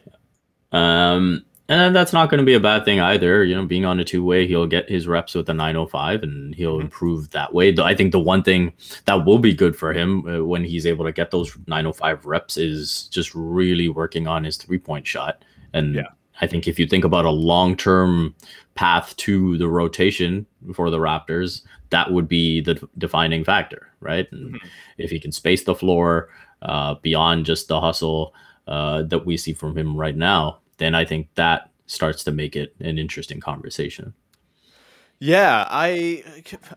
Um, 0.73 1.45
and 1.71 1.95
that's 1.95 2.13
not 2.13 2.29
going 2.29 2.41
to 2.41 2.45
be 2.45 2.55
a 2.55 2.61
bad 2.61 2.85
thing 2.85 3.01
either. 3.01 3.45
You 3.45 3.55
know, 3.55 3.65
being 3.65 3.85
on 3.85 4.01
a 4.01 4.05
two 4.05 4.25
way, 4.25 4.47
he'll 4.47 4.67
get 4.67 4.89
his 4.91 5.07
reps 5.07 5.35
with 5.35 5.47
the 5.47 5.55
905 5.55 6.23
and 6.23 6.55
he'll 6.55 6.79
Mhm. 6.79 6.83
improve 6.83 7.31
that 7.31 7.55
way. 7.55 7.75
I 7.79 7.95
think 7.95 8.13
the 8.13 8.19
one 8.19 8.43
thing 8.43 8.73
that 9.07 9.25
will 9.25 9.39
be 9.39 9.55
good 9.55 9.77
for 9.77 9.93
him 9.93 10.27
uh, 10.27 10.45
when 10.45 10.65
he's 10.65 10.85
able 10.85 11.05
to 11.05 11.13
get 11.13 11.31
those 11.31 11.57
905 11.69 12.27
reps 12.27 12.57
is 12.57 13.05
just 13.13 13.31
really 13.35 13.89
working 13.89 14.27
on 14.27 14.45
his 14.45 14.57
three 14.57 14.79
point 14.79 15.07
shot. 15.07 15.45
And 15.73 15.95
Yeah. 15.95 16.09
I 16.43 16.47
think 16.47 16.67
if 16.67 16.79
you 16.79 16.87
think 16.87 17.05
about 17.05 17.25
a 17.25 17.31
long 17.31 17.77
term 17.77 18.35
path 18.75 19.15
to 19.19 19.57
the 19.59 19.69
rotation 19.69 20.47
for 20.75 20.91
the 20.91 20.99
Raptors, 20.99 21.63
that 21.91 22.11
would 22.13 22.29
be 22.29 22.61
the 22.61 22.81
defining 22.99 23.45
factor, 23.45 23.89
right? 24.01 24.27
And 24.33 24.55
Mhm. 24.55 24.61
if 24.99 25.11
he 25.11 25.21
can 25.21 25.33
space 25.33 25.63
the 25.65 25.75
floor 25.75 26.29
uh, 26.63 26.95
beyond 27.03 27.47
just 27.47 27.69
the 27.69 27.81
hustle 27.81 28.35
uh, 28.69 29.03
that 29.03 29.25
we 29.27 29.37
see 29.37 29.53
from 29.53 29.77
him 29.77 29.97
right 29.97 30.17
now, 30.17 30.59
then 30.81 30.95
I 30.95 31.05
think 31.05 31.29
that 31.37 31.71
starts 31.87 32.25
to 32.25 32.33
make 32.33 32.57
it 32.57 32.75
an 32.81 32.99
interesting 32.99 33.39
conversation. 33.39 34.15
Yeah, 35.23 35.67
I 35.69 36.25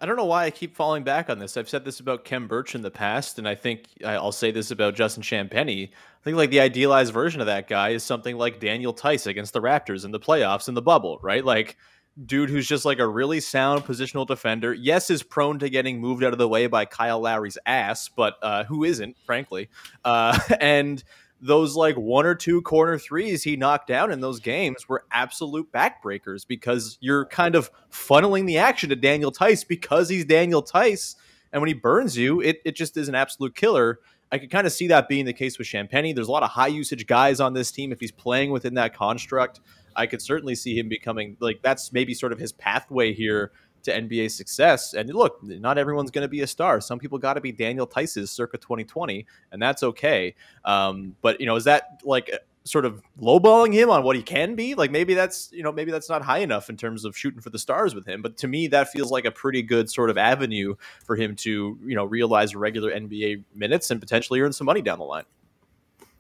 I 0.02 0.06
don't 0.06 0.18
know 0.18 0.26
why 0.26 0.44
I 0.44 0.52
keep 0.52 0.76
falling 0.76 1.04
back 1.04 1.30
on 1.30 1.40
this. 1.40 1.56
I've 1.56 1.70
said 1.70 1.86
this 1.86 2.02
about 2.02 2.26
Khem 2.26 2.48
Birch 2.48 2.76
in 2.76 2.82
the 2.82 2.92
past, 2.92 3.40
and 3.40 3.48
I 3.48 3.56
think 3.56 3.86
I'll 4.06 4.34
say 4.34 4.52
this 4.52 4.70
about 4.70 4.96
Justin 4.96 5.24
Champagnie. 5.24 5.88
I 5.88 6.24
think 6.24 6.36
like 6.36 6.50
the 6.50 6.60
idealized 6.60 7.14
version 7.14 7.40
of 7.40 7.48
that 7.48 7.70
guy 7.70 7.90
is 7.90 8.04
something 8.04 8.36
like 8.36 8.60
Daniel 8.60 8.94
Theis 8.94 9.28
against 9.28 9.54
the 9.54 9.62
Raptors 9.62 10.04
in 10.04 10.12
the 10.12 10.20
playoffs 10.20 10.68
in 10.68 10.74
the 10.74 10.82
bubble, 10.82 11.20
right? 11.24 11.44
Like 11.44 11.78
dude 12.26 12.50
who's 12.50 12.68
just 12.68 12.86
like 12.86 13.00
a 13.00 13.08
really 13.08 13.40
sound 13.40 13.84
positional 13.84 14.28
defender. 14.28 14.74
Yes, 14.74 15.10
is 15.10 15.24
prone 15.24 15.60
to 15.60 15.70
getting 15.70 16.00
moved 16.00 16.24
out 16.24 16.34
of 16.34 16.40
the 16.40 16.48
way 16.48 16.68
by 16.68 16.86
Kyle 16.86 17.20
Lowry's 17.20 17.58
ass, 17.66 18.10
but 18.10 18.36
uh, 18.42 18.64
who 18.66 18.84
isn't, 18.84 19.18
frankly? 19.26 19.70
Uh, 20.04 20.38
and 20.60 21.04
those 21.44 21.76
like 21.76 21.96
one 21.96 22.26
or 22.26 22.36
two 22.36 22.62
corner 22.62 22.98
threes 22.98 23.44
he 23.44 23.58
knocked 23.58 23.88
down 23.88 24.12
in 24.12 24.22
those 24.22 24.40
games 24.40 24.88
were 24.88 25.04
absolute 25.12 25.72
backbreakers 25.74 26.48
because 26.48 26.98
you're 27.02 27.26
kind 27.26 27.56
of 27.56 27.70
funneling 27.92 28.48
the 28.48 28.58
action 28.58 28.90
to 28.90 28.96
Daniel 28.96 29.32
Theis 29.32 29.68
because 29.68 30.08
he's 30.08 30.24
Daniel 30.24 30.64
Theis. 30.64 31.16
And 31.52 31.62
when 31.62 31.68
he 31.68 31.74
burns 31.74 32.18
you, 32.18 32.40
it, 32.42 32.62
it 32.64 32.76
just 32.76 32.96
is 32.96 33.10
an 33.10 33.16
absolute 33.16 33.56
killer. 33.56 34.00
I 34.32 34.38
could 34.38 34.50
kind 34.50 34.66
of 34.66 34.72
see 34.72 34.88
that 34.88 35.10
being 35.10 35.26
the 35.26 35.34
case 35.34 35.60
with 35.60 35.68
Champagnie. 35.68 36.16
There's 36.16 36.30
a 36.30 36.32
lot 36.32 36.44
of 36.44 36.50
high 36.50 36.68
usage 36.68 37.06
guys 37.06 37.40
on 37.40 37.54
this 37.54 37.72
team. 37.72 37.92
If 37.92 38.00
he's 38.00 38.12
playing 38.12 38.52
within 38.52 38.76
that 38.76 38.96
construct, 38.96 39.60
I 39.96 40.08
could 40.08 40.22
certainly 40.22 40.56
see 40.56 40.78
him 40.78 40.88
becoming 40.88 41.38
like 41.40 41.62
that's 41.62 41.92
maybe 41.92 42.14
sort 42.14 42.32
of 42.32 42.40
his 42.40 42.52
pathway 42.54 43.14
here 43.14 43.52
to 43.84 43.92
NBA 43.92 44.32
success. 44.32 44.94
And 44.94 45.10
look, 45.14 45.42
not 45.44 45.78
everyone's 45.78 46.12
going 46.12 46.24
to 46.24 46.30
be 46.30 46.42
a 46.42 46.48
star. 46.48 46.82
Some 46.82 47.00
people 47.00 47.18
got 47.18 47.36
to 47.36 47.42
be 47.42 47.52
Daniel 47.52 47.86
Theis's 47.86 48.32
circa 48.32 48.58
2020, 48.58 49.26
and 49.52 49.62
that's 49.62 49.84
okay. 49.84 50.36
Um, 50.66 51.16
but 51.22 51.40
you 51.40 51.46
know, 51.46 51.56
is 51.56 51.66
that 51.66 52.02
like 52.04 52.32
sort 52.66 52.86
of 52.86 53.02
lowballing 53.20 53.74
him 53.74 53.90
on 53.90 54.04
what 54.04 54.16
he 54.16 54.24
can 54.24 54.56
be? 54.56 54.76
Like 54.76 54.92
maybe 54.92 55.14
that's 55.14 55.52
you 55.52 55.64
know 55.64 55.72
maybe 55.72 55.92
that's 55.92 56.10
not 56.10 56.22
high 56.22 56.40
enough 56.40 56.70
in 56.70 56.78
terms 56.78 57.06
of 57.06 57.18
shooting 57.18 57.42
for 57.42 57.50
the 57.50 57.60
stars 57.60 57.94
with 57.94 58.08
him. 58.08 58.22
But 58.22 58.38
to 58.38 58.48
me, 58.48 58.68
that 58.68 58.90
feels 58.90 59.12
like 59.12 59.26
a 59.26 59.32
pretty 59.32 59.62
good 59.62 59.90
sort 59.90 60.10
of 60.10 60.18
avenue 60.18 60.76
for 61.06 61.16
him 61.16 61.36
to 61.38 61.78
you 61.86 61.96
know 61.96 62.06
realize 62.06 62.56
regular 62.56 62.92
NBA 62.92 63.44
minutes 63.54 63.92
and 63.92 64.00
potentially 64.00 64.40
earn 64.40 64.54
some 64.54 64.66
money 64.66 64.82
down 64.82 65.00
the 65.00 65.06
line. 65.06 65.26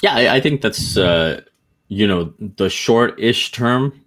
Yeah, 0.01 0.15
I, 0.15 0.35
I 0.35 0.41
think 0.41 0.61
that's 0.61 0.97
uh, 0.97 1.41
you 1.87 2.07
know 2.07 2.33
the 2.39 2.69
short-ish 2.69 3.51
term 3.51 4.02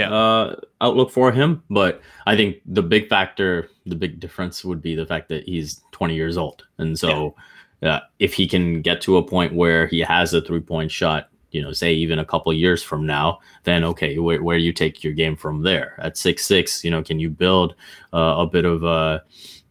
uh, 0.00 0.56
outlook 0.80 1.10
for 1.10 1.32
him. 1.32 1.62
But 1.70 2.00
I 2.26 2.36
think 2.36 2.58
the 2.66 2.82
big 2.82 3.08
factor, 3.08 3.68
the 3.86 3.94
big 3.94 4.20
difference 4.20 4.64
would 4.64 4.82
be 4.82 4.94
the 4.94 5.06
fact 5.06 5.28
that 5.28 5.44
he's 5.44 5.82
20 5.92 6.14
years 6.14 6.36
old. 6.36 6.64
And 6.78 6.98
so 6.98 7.34
uh, 7.82 8.00
if 8.18 8.34
he 8.34 8.46
can 8.46 8.82
get 8.82 9.00
to 9.02 9.16
a 9.16 9.22
point 9.22 9.54
where 9.54 9.86
he 9.86 10.00
has 10.00 10.34
a 10.34 10.40
three 10.40 10.60
point 10.60 10.90
shot, 10.90 11.28
you 11.50 11.60
know, 11.60 11.72
say 11.72 11.92
even 11.92 12.18
a 12.18 12.24
couple 12.24 12.52
years 12.52 12.82
from 12.82 13.04
now, 13.06 13.40
then 13.64 13.84
okay, 13.84 14.18
where, 14.18 14.42
where 14.42 14.56
you 14.56 14.72
take 14.72 15.04
your 15.04 15.12
game 15.12 15.36
from 15.36 15.62
there 15.62 15.98
at 15.98 16.16
six 16.16 16.46
six, 16.46 16.82
you 16.82 16.90
know, 16.90 17.02
can 17.02 17.18
you 17.18 17.28
build 17.28 17.74
uh, 18.14 18.36
a 18.38 18.46
bit 18.46 18.64
of 18.64 18.84
a, 18.84 19.22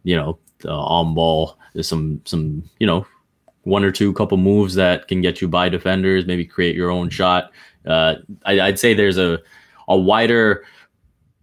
you 0.04 0.14
know, 0.14 0.38
uh, 0.64 0.78
on 0.78 1.14
ball, 1.14 1.58
some 1.80 2.20
some 2.24 2.62
you 2.78 2.86
know, 2.86 3.04
one 3.62 3.84
or 3.84 3.90
two 3.90 4.12
couple 4.12 4.36
moves 4.36 4.74
that 4.74 5.08
can 5.08 5.20
get 5.20 5.40
you 5.40 5.48
by 5.48 5.68
defenders, 5.68 6.26
maybe 6.26 6.44
create 6.44 6.76
your 6.76 6.90
own 6.90 7.10
shot. 7.10 7.50
Uh, 7.86 8.16
I, 8.44 8.60
I'd 8.60 8.78
say 8.78 8.94
there's 8.94 9.18
a 9.18 9.40
a 9.88 9.96
wider 9.96 10.64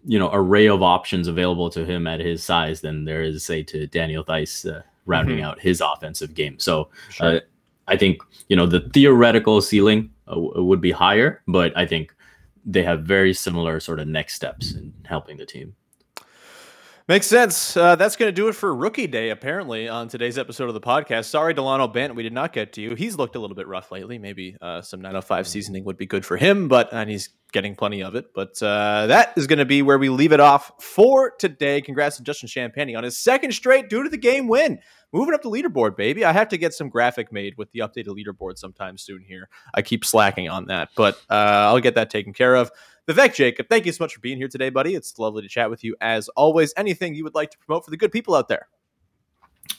you 0.05 0.17
know 0.17 0.29
array 0.31 0.67
of 0.67 0.81
options 0.81 1.27
available 1.27 1.69
to 1.69 1.85
him 1.85 2.07
at 2.07 2.19
his 2.19 2.41
size 2.43 2.81
than 2.81 3.05
there 3.05 3.21
is 3.21 3.43
say 3.43 3.63
to 3.63 3.85
Daniel 3.87 4.23
Theis 4.23 4.65
uh, 4.65 4.81
rounding 5.05 5.39
Mhm. 5.39 5.43
out 5.43 5.59
his 5.59 5.81
offensive 5.81 6.33
game. 6.33 6.57
So 6.59 6.89
uh, 7.19 7.39
I 7.87 7.97
think 7.97 8.21
you 8.47 8.55
know 8.55 8.65
the 8.65 8.79
theoretical 8.93 9.61
ceiling 9.61 10.11
uh, 10.27 10.35
w- 10.35 10.63
would 10.63 10.79
be 10.81 10.91
higher, 10.91 11.41
but 11.47 11.75
I 11.77 11.85
think 11.85 12.13
they 12.65 12.83
have 12.83 13.01
very 13.03 13.33
similar 13.33 13.79
sort 13.79 13.99
of 13.99 14.07
next 14.07 14.35
steps 14.35 14.73
in 14.73 14.93
helping 15.05 15.37
the 15.37 15.45
team. 15.45 15.75
Makes 17.07 17.25
sense. 17.25 17.75
Uh, 17.75 17.95
that's 17.95 18.15
going 18.15 18.27
to 18.27 18.31
do 18.33 18.49
it 18.49 18.53
for 18.53 18.73
Rookie 18.75 19.07
Day, 19.07 19.31
apparently, 19.31 19.89
on 19.89 20.09
today's 20.09 20.37
episode 20.37 20.67
of 20.67 20.75
the 20.75 20.79
podcast. 20.81 21.25
Sorry, 21.25 21.55
Delano 21.55 21.87
Bent, 21.87 22.13
we 22.13 22.21
did 22.21 22.33
not 22.33 22.53
get 22.53 22.73
to 22.73 22.81
you. 22.81 22.93
He's 22.93 23.15
looked 23.17 23.35
a 23.35 23.39
little 23.39 23.55
bit 23.55 23.67
rough 23.67 23.91
lately. 23.91 24.19
Maybe 24.19 24.55
uh, 24.61 24.83
some 24.83 25.01
905 25.01 25.47
seasoning 25.47 25.83
would 25.85 25.97
be 25.97 26.05
good 26.05 26.23
for 26.23 26.37
him, 26.37 26.67
but 26.67 26.93
and 26.93 27.09
he's 27.09 27.29
getting 27.51 27.75
plenty 27.75 28.03
of 28.03 28.15
it. 28.15 28.33
But 28.33 28.61
uh, 28.61 29.07
that 29.07 29.33
is 29.35 29.47
going 29.47 29.59
to 29.59 29.65
be 29.65 29.81
where 29.81 29.97
we 29.97 30.09
leave 30.09 30.31
it 30.31 30.39
off 30.39 30.71
for 30.79 31.31
today. 31.31 31.81
Congrats 31.81 32.17
to 32.17 32.23
Justin 32.23 32.49
Champagnie 32.49 32.97
on 32.97 33.03
his 33.03 33.17
second 33.17 33.53
straight 33.53 33.89
dude 33.89 34.05
of 34.05 34.11
the 34.11 34.17
game 34.17 34.47
win. 34.47 34.79
Moving 35.11 35.33
up 35.33 35.41
the 35.41 35.49
leaderboard, 35.49 35.97
baby. 35.97 36.23
I 36.23 36.31
have 36.31 36.49
to 36.49 36.57
get 36.57 36.73
some 36.73 36.87
graphic 36.89 37.31
made 37.31 37.57
with 37.57 37.71
the 37.71 37.79
updated 37.79 38.09
leaderboard 38.09 38.57
sometime 38.57 38.97
soon 38.97 39.23
here. 39.27 39.49
I 39.73 39.81
keep 39.81 40.05
slacking 40.05 40.49
on 40.49 40.65
that, 40.65 40.89
but 40.95 41.15
uh, 41.29 41.33
I'll 41.67 41.79
get 41.79 41.95
that 41.95 42.11
taken 42.11 42.31
care 42.31 42.55
of. 42.55 42.71
Vivek 43.07 43.33
Jacob, 43.33 43.67
thank 43.69 43.87
you 43.87 43.91
so 43.91 44.03
much 44.03 44.13
for 44.13 44.19
being 44.19 44.37
here 44.37 44.47
today, 44.47 44.69
buddy. 44.69 44.93
It's 44.93 45.17
lovely 45.17 45.41
to 45.41 45.49
chat 45.49 45.71
with 45.71 45.83
you 45.83 45.95
as 45.99 46.29
always. 46.29 46.73
Anything 46.77 47.15
you 47.15 47.23
would 47.23 47.33
like 47.33 47.49
to 47.51 47.57
promote 47.57 47.85
for 47.85 47.89
the 47.89 47.97
good 47.97 48.11
people 48.11 48.35
out 48.35 48.47
there? 48.47 48.67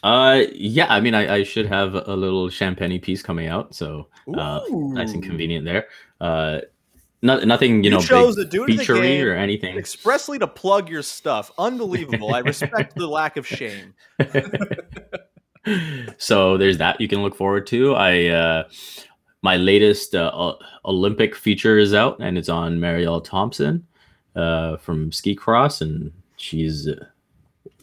Uh, 0.02 0.42
yeah, 0.52 0.87
I 0.88 1.00
mean, 1.00 1.14
I, 1.14 1.37
I 1.37 1.42
should 1.44 1.66
have 1.66 1.94
a 1.94 2.16
little 2.16 2.48
Champagnie 2.48 3.00
piece 3.00 3.22
coming 3.22 3.48
out, 3.48 3.74
so 3.74 4.09
uh, 4.35 4.61
nice 4.70 5.12
and 5.12 5.22
convenient 5.22 5.64
there. 5.64 5.88
Uh, 6.20 6.61
not, 7.22 7.46
nothing, 7.46 7.85
you, 7.85 7.90
You 7.90 7.96
know, 7.96 8.00
chose 8.00 8.37
big 8.37 8.50
to 8.50 8.50
do 8.50 8.64
it 8.64 8.66
the 8.68 8.83
featurey 8.83 9.02
game 9.02 9.26
or 9.26 9.35
anything. 9.35 9.76
expressly 9.76 10.38
to 10.38 10.46
plug 10.46 10.88
your 10.88 11.02
stuff. 11.02 11.50
Unbelievable. 11.59 12.35
I 12.35 12.38
respect 12.40 12.96
the 12.96 13.06
lack 13.06 13.37
of 13.37 13.46
shame. 13.46 13.94
so 16.18 16.56
there's 16.56 16.78
that 16.78 17.00
you 17.00 17.09
can 17.09 17.22
look 17.22 17.35
forward 17.35 17.66
to. 17.68 17.94
I 17.94 18.26
uh, 18.26 18.68
my 19.42 19.56
latest 19.56 20.14
uh, 20.14 20.54
Olympic 20.85 21.35
feature 21.35 21.78
is 21.78 21.94
out, 21.94 22.18
and 22.20 22.38
it's 22.38 22.48
on 22.48 22.78
Marielle 22.78 23.22
Thompson 23.22 23.87
uh, 24.37 24.76
from 24.78 25.12
Ski 25.12 25.35
Cross, 25.35 25.83
and 25.83 26.12
she's 26.37 26.88
uh, 26.88 27.04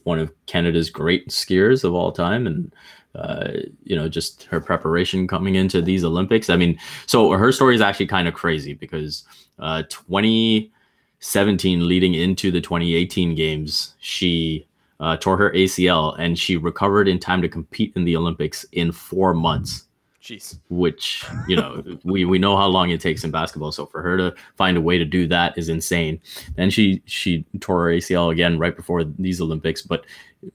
one 0.07 0.19
of 0.19 0.31
Canada's 0.45 0.89
great 0.89 1.27
skiers 1.27 1.83
of 1.83 1.93
all 1.93 2.13
time, 2.13 2.47
and 2.47 2.73
uh, 3.13 3.49
you 3.83 3.95
know, 3.95 4.07
just 4.07 4.43
her 4.43 4.61
preparation 4.61 5.27
coming 5.27 5.55
into 5.55 5.81
these 5.81 6.05
Olympics. 6.05 6.49
I 6.49 6.55
mean, 6.55 6.79
so 7.07 7.31
her 7.31 7.51
story 7.51 7.75
is 7.75 7.81
actually 7.81 8.07
kind 8.07 8.27
of 8.27 8.33
crazy 8.33 8.73
because 8.73 9.25
uh, 9.59 9.83
2017 9.89 11.87
leading 11.87 12.13
into 12.13 12.51
the 12.51 12.61
2018 12.61 13.35
games, 13.35 13.95
she 13.99 14.65
uh, 15.01 15.17
tore 15.17 15.35
her 15.35 15.51
ACL 15.51 16.15
and 16.17 16.39
she 16.39 16.55
recovered 16.55 17.09
in 17.09 17.19
time 17.19 17.41
to 17.41 17.49
compete 17.49 17.91
in 17.95 18.05
the 18.05 18.15
Olympics 18.15 18.65
in 18.71 18.93
four 18.93 19.33
months. 19.33 19.86
Jeez. 20.27 20.59
Which 20.69 21.23
you 21.47 21.55
know 21.55 21.81
we 22.03 22.25
we 22.25 22.37
know 22.37 22.57
how 22.57 22.65
long 22.67 22.89
it 22.89 22.99
takes 22.99 23.23
in 23.23 23.31
basketball, 23.31 23.71
so 23.71 23.85
for 23.85 24.01
her 24.01 24.17
to 24.17 24.35
find 24.57 24.75
a 24.75 24.81
way 24.81 24.97
to 24.97 25.05
do 25.05 25.25
that 25.27 25.57
is 25.57 25.69
insane. 25.69 26.19
Then 26.57 26.69
she 26.69 27.01
she 27.05 27.45
tore 27.61 27.85
her 27.85 27.91
ACL 27.91 28.29
again 28.29 28.59
right 28.59 28.75
before 28.75 29.05
these 29.05 29.39
Olympics, 29.39 29.81
but 29.81 30.05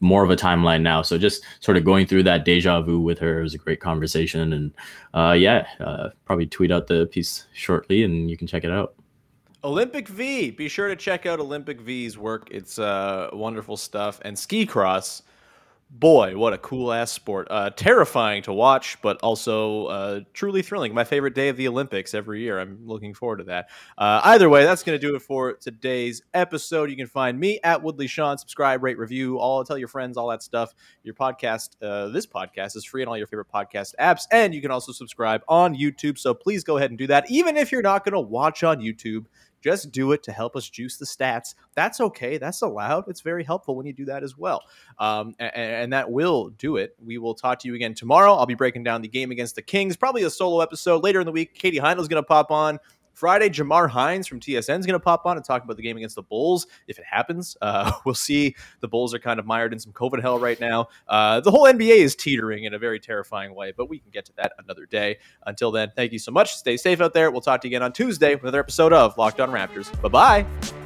more 0.01 0.23
of 0.23 0.31
a 0.31 0.37
timeline 0.37 0.83
now. 0.83 1.01
So 1.01 1.17
just 1.17 1.43
sort 1.61 1.79
of 1.79 1.85
going 1.85 2.07
through 2.07 2.25
that 2.25 2.45
deja 2.45 2.83
vu 2.83 3.01
with 3.01 3.19
her 3.21 3.41
was 3.41 3.55
a 3.55 3.59
great 3.59 3.81
conversation, 3.81 4.53
and 4.53 4.75
uh, 5.15 5.33
yeah, 5.33 5.67
uh, 5.81 6.11
probably 6.27 6.45
tweet 6.45 6.71
out 6.71 6.87
the 6.87 7.07
piece 7.07 7.47
shortly, 7.55 8.05
and 8.05 8.29
you 8.29 8.37
can 8.37 8.47
check 8.47 8.65
it 8.65 8.71
out. 8.71 8.95
Olympic 9.65 10.07
V. 10.07 10.51
Be 10.51 10.69
sure 10.69 10.89
to 10.89 10.97
check 10.97 11.25
out 11.25 11.41
Olympic 11.41 11.81
V's 11.81 12.19
work. 12.19 12.49
It's 12.51 12.79
uh, 12.79 13.31
wonderful 13.33 13.79
stuff. 13.79 14.21
And 14.23 14.39
ski 14.39 14.67
cross 14.67 15.23
boy, 15.93 16.37
what 16.37 16.55
a 16.55 16.59
cool 16.59 16.93
ass 16.93 17.13
sport. 17.13 17.47
Uh, 17.51 17.71
terrifying 17.71 18.43
to 18.43 18.53
watch, 18.53 19.01
but 19.03 19.19
also 19.23 19.87
uh, 19.87 20.21
truly 20.33 20.63
thrilling. 20.63 20.95
My 20.95 21.05
favorite 21.05 21.35
day 21.35 21.49
of 21.49 21.57
the 21.57 21.69
Olympics 21.69 22.15
every 22.15 22.41
year. 22.41 22.59
I'm 22.59 22.79
looking 22.85 23.13
forward 23.13 23.39
to 23.39 23.45
that. 23.45 23.69
Uh, 23.99 24.21
either 24.25 24.49
way, 24.49 24.65
that's 24.65 24.83
going 24.83 24.99
to 24.99 25.07
do 25.07 25.15
it 25.15 25.21
for 25.21 25.53
today's 25.53 26.23
episode. 26.33 26.91
You 26.91 26.97
can 26.97 27.07
find 27.07 27.39
me 27.39 27.61
at 27.63 27.83
Woolley 27.83 28.07
Sean. 28.07 28.39
Subscribe, 28.39 28.83
rate, 28.83 28.99
review, 28.99 29.39
all 29.39 29.63
tell 29.65 29.77
your 29.77 29.89
friends, 29.89 30.17
all 30.17 30.29
that 30.29 30.43
stuff. 30.43 30.75
Your 31.03 31.15
podcast, 31.15 31.77
uh, 31.83 32.09
this 32.09 32.27
podcast 32.27 32.75
is 32.75 32.85
free 32.85 33.03
on 33.03 33.09
all 33.09 33.19
your 33.19 33.27
favorite 33.27 33.49
podcast 33.53 33.95
apps, 34.01 34.23
and 34.33 34.55
you 34.55 34.63
can 34.63 34.71
also 34.71 34.93
subscribe 34.93 35.43
on 35.47 35.77
YouTube. 35.77 36.19
So 36.19 36.33
please 36.33 36.65
go 36.65 36.79
ahead 36.79 36.91
and 36.91 36.99
do 36.99 37.07
that, 37.09 37.31
even 37.31 37.57
if 37.57 37.71
you're 37.71 37.83
not 37.83 38.05
going 38.05 38.15
to 38.15 38.21
watch 38.21 38.65
on 38.65 38.79
YouTube. 38.79 39.27
Just 39.63 39.93
do 39.93 40.13
it 40.13 40.23
to 40.25 40.33
help 40.33 40.57
us 40.57 40.69
juice 40.69 40.97
the 40.97 41.05
stats. 41.05 41.55
That's 41.75 42.01
okay. 42.01 42.39
That's 42.39 42.63
allowed. 42.63 43.05
It's 43.09 43.21
very 43.21 43.45
helpful 43.45 43.77
when 43.77 43.87
you 43.87 43.93
do 43.93 44.05
that 44.07 44.23
as 44.23 44.37
well. 44.37 44.63
Um, 44.99 45.35
and, 45.39 45.55
and, 45.55 45.93
that 45.93 46.11
will 46.11 46.49
do 46.51 46.77
it. 46.77 46.97
We 47.05 47.19
will 47.19 47.35
talk 47.35 47.59
to 47.61 47.69
you 47.69 47.75
again 47.75 47.95
tomorrow. 47.95 48.35
I'll 48.35 48.47
be 48.47 48.55
breaking 48.55 48.85
down 48.85 49.03
the 49.03 49.09
game 49.09 49.31
against 49.31 49.55
the 49.55 49.63
Kings, 49.63 49.97
probably 49.97 50.23
a 50.25 50.31
solo 50.31 50.61
episode 50.61 51.03
later 51.03 51.21
in 51.21 51.27
the 51.27 51.33
week. 51.33 51.55
Katie 51.55 51.79
Heindl's 51.79 52.09
going 52.09 52.23
to 52.23 52.27
pop 52.27 52.51
on. 52.51 52.79
Friday, 53.23 53.51
Jamar 53.51 53.89
Hines 53.89 54.27
from 54.27 54.41
TSN 54.41 54.81
is 54.81 54.85
going 54.85 54.99
to 54.99 54.99
pop 54.99 55.27
on 55.27 55.37
and 55.37 55.45
talk 55.45 55.63
about 55.63 55.77
the 55.77 55.83
game 55.85 55.97
against 55.97 56.17
the 56.17 56.25
Bulls 56.25 56.67
if 56.89 56.99
it 56.99 57.05
happens. 57.09 57.57
Uh, 57.63 57.93
we'll 58.05 58.17
see. 58.17 58.57
The 58.81 58.89
Bulls 58.89 59.15
are 59.15 59.21
kind 59.21 59.39
of 59.39 59.47
mired 59.47 59.73
in 59.73 59.79
some 59.79 59.93
COVID 59.93 60.21
hell 60.21 60.41
right 60.41 60.59
now. 60.59 60.89
Uh, 61.07 61.39
the 61.39 61.53
whole 61.53 61.63
NBA 61.67 61.99
is 61.99 62.17
teetering 62.17 62.65
in 62.65 62.75
a 62.75 62.81
very 62.81 62.99
terrifying 62.99 63.55
way, 63.55 63.73
but 63.77 63.89
we 63.89 64.01
can 64.01 64.11
get 64.11 64.25
to 64.25 64.33
that 64.39 64.55
another 64.59 64.87
day. 64.87 65.19
Until 65.47 65.71
then, 65.71 65.93
thank 65.95 66.11
you 66.11 66.19
so 66.19 66.33
much. 66.33 66.57
Stay 66.57 66.77
safe 66.77 67.01
out 67.01 67.15
there. 67.15 67.31
We'll 67.31 67.43
talk 67.43 67.61
to 67.61 67.69
you 67.69 67.77
again 67.77 67.85
on 67.85 67.93
Tuesday 67.93 68.35
with 68.35 68.43
another 68.43 68.59
episode 68.59 68.93
of 68.93 69.17
Locked 69.17 69.39
On 69.39 69.51
Raptors. 69.51 69.89
Bye 70.03 70.09
bye. 70.09 70.82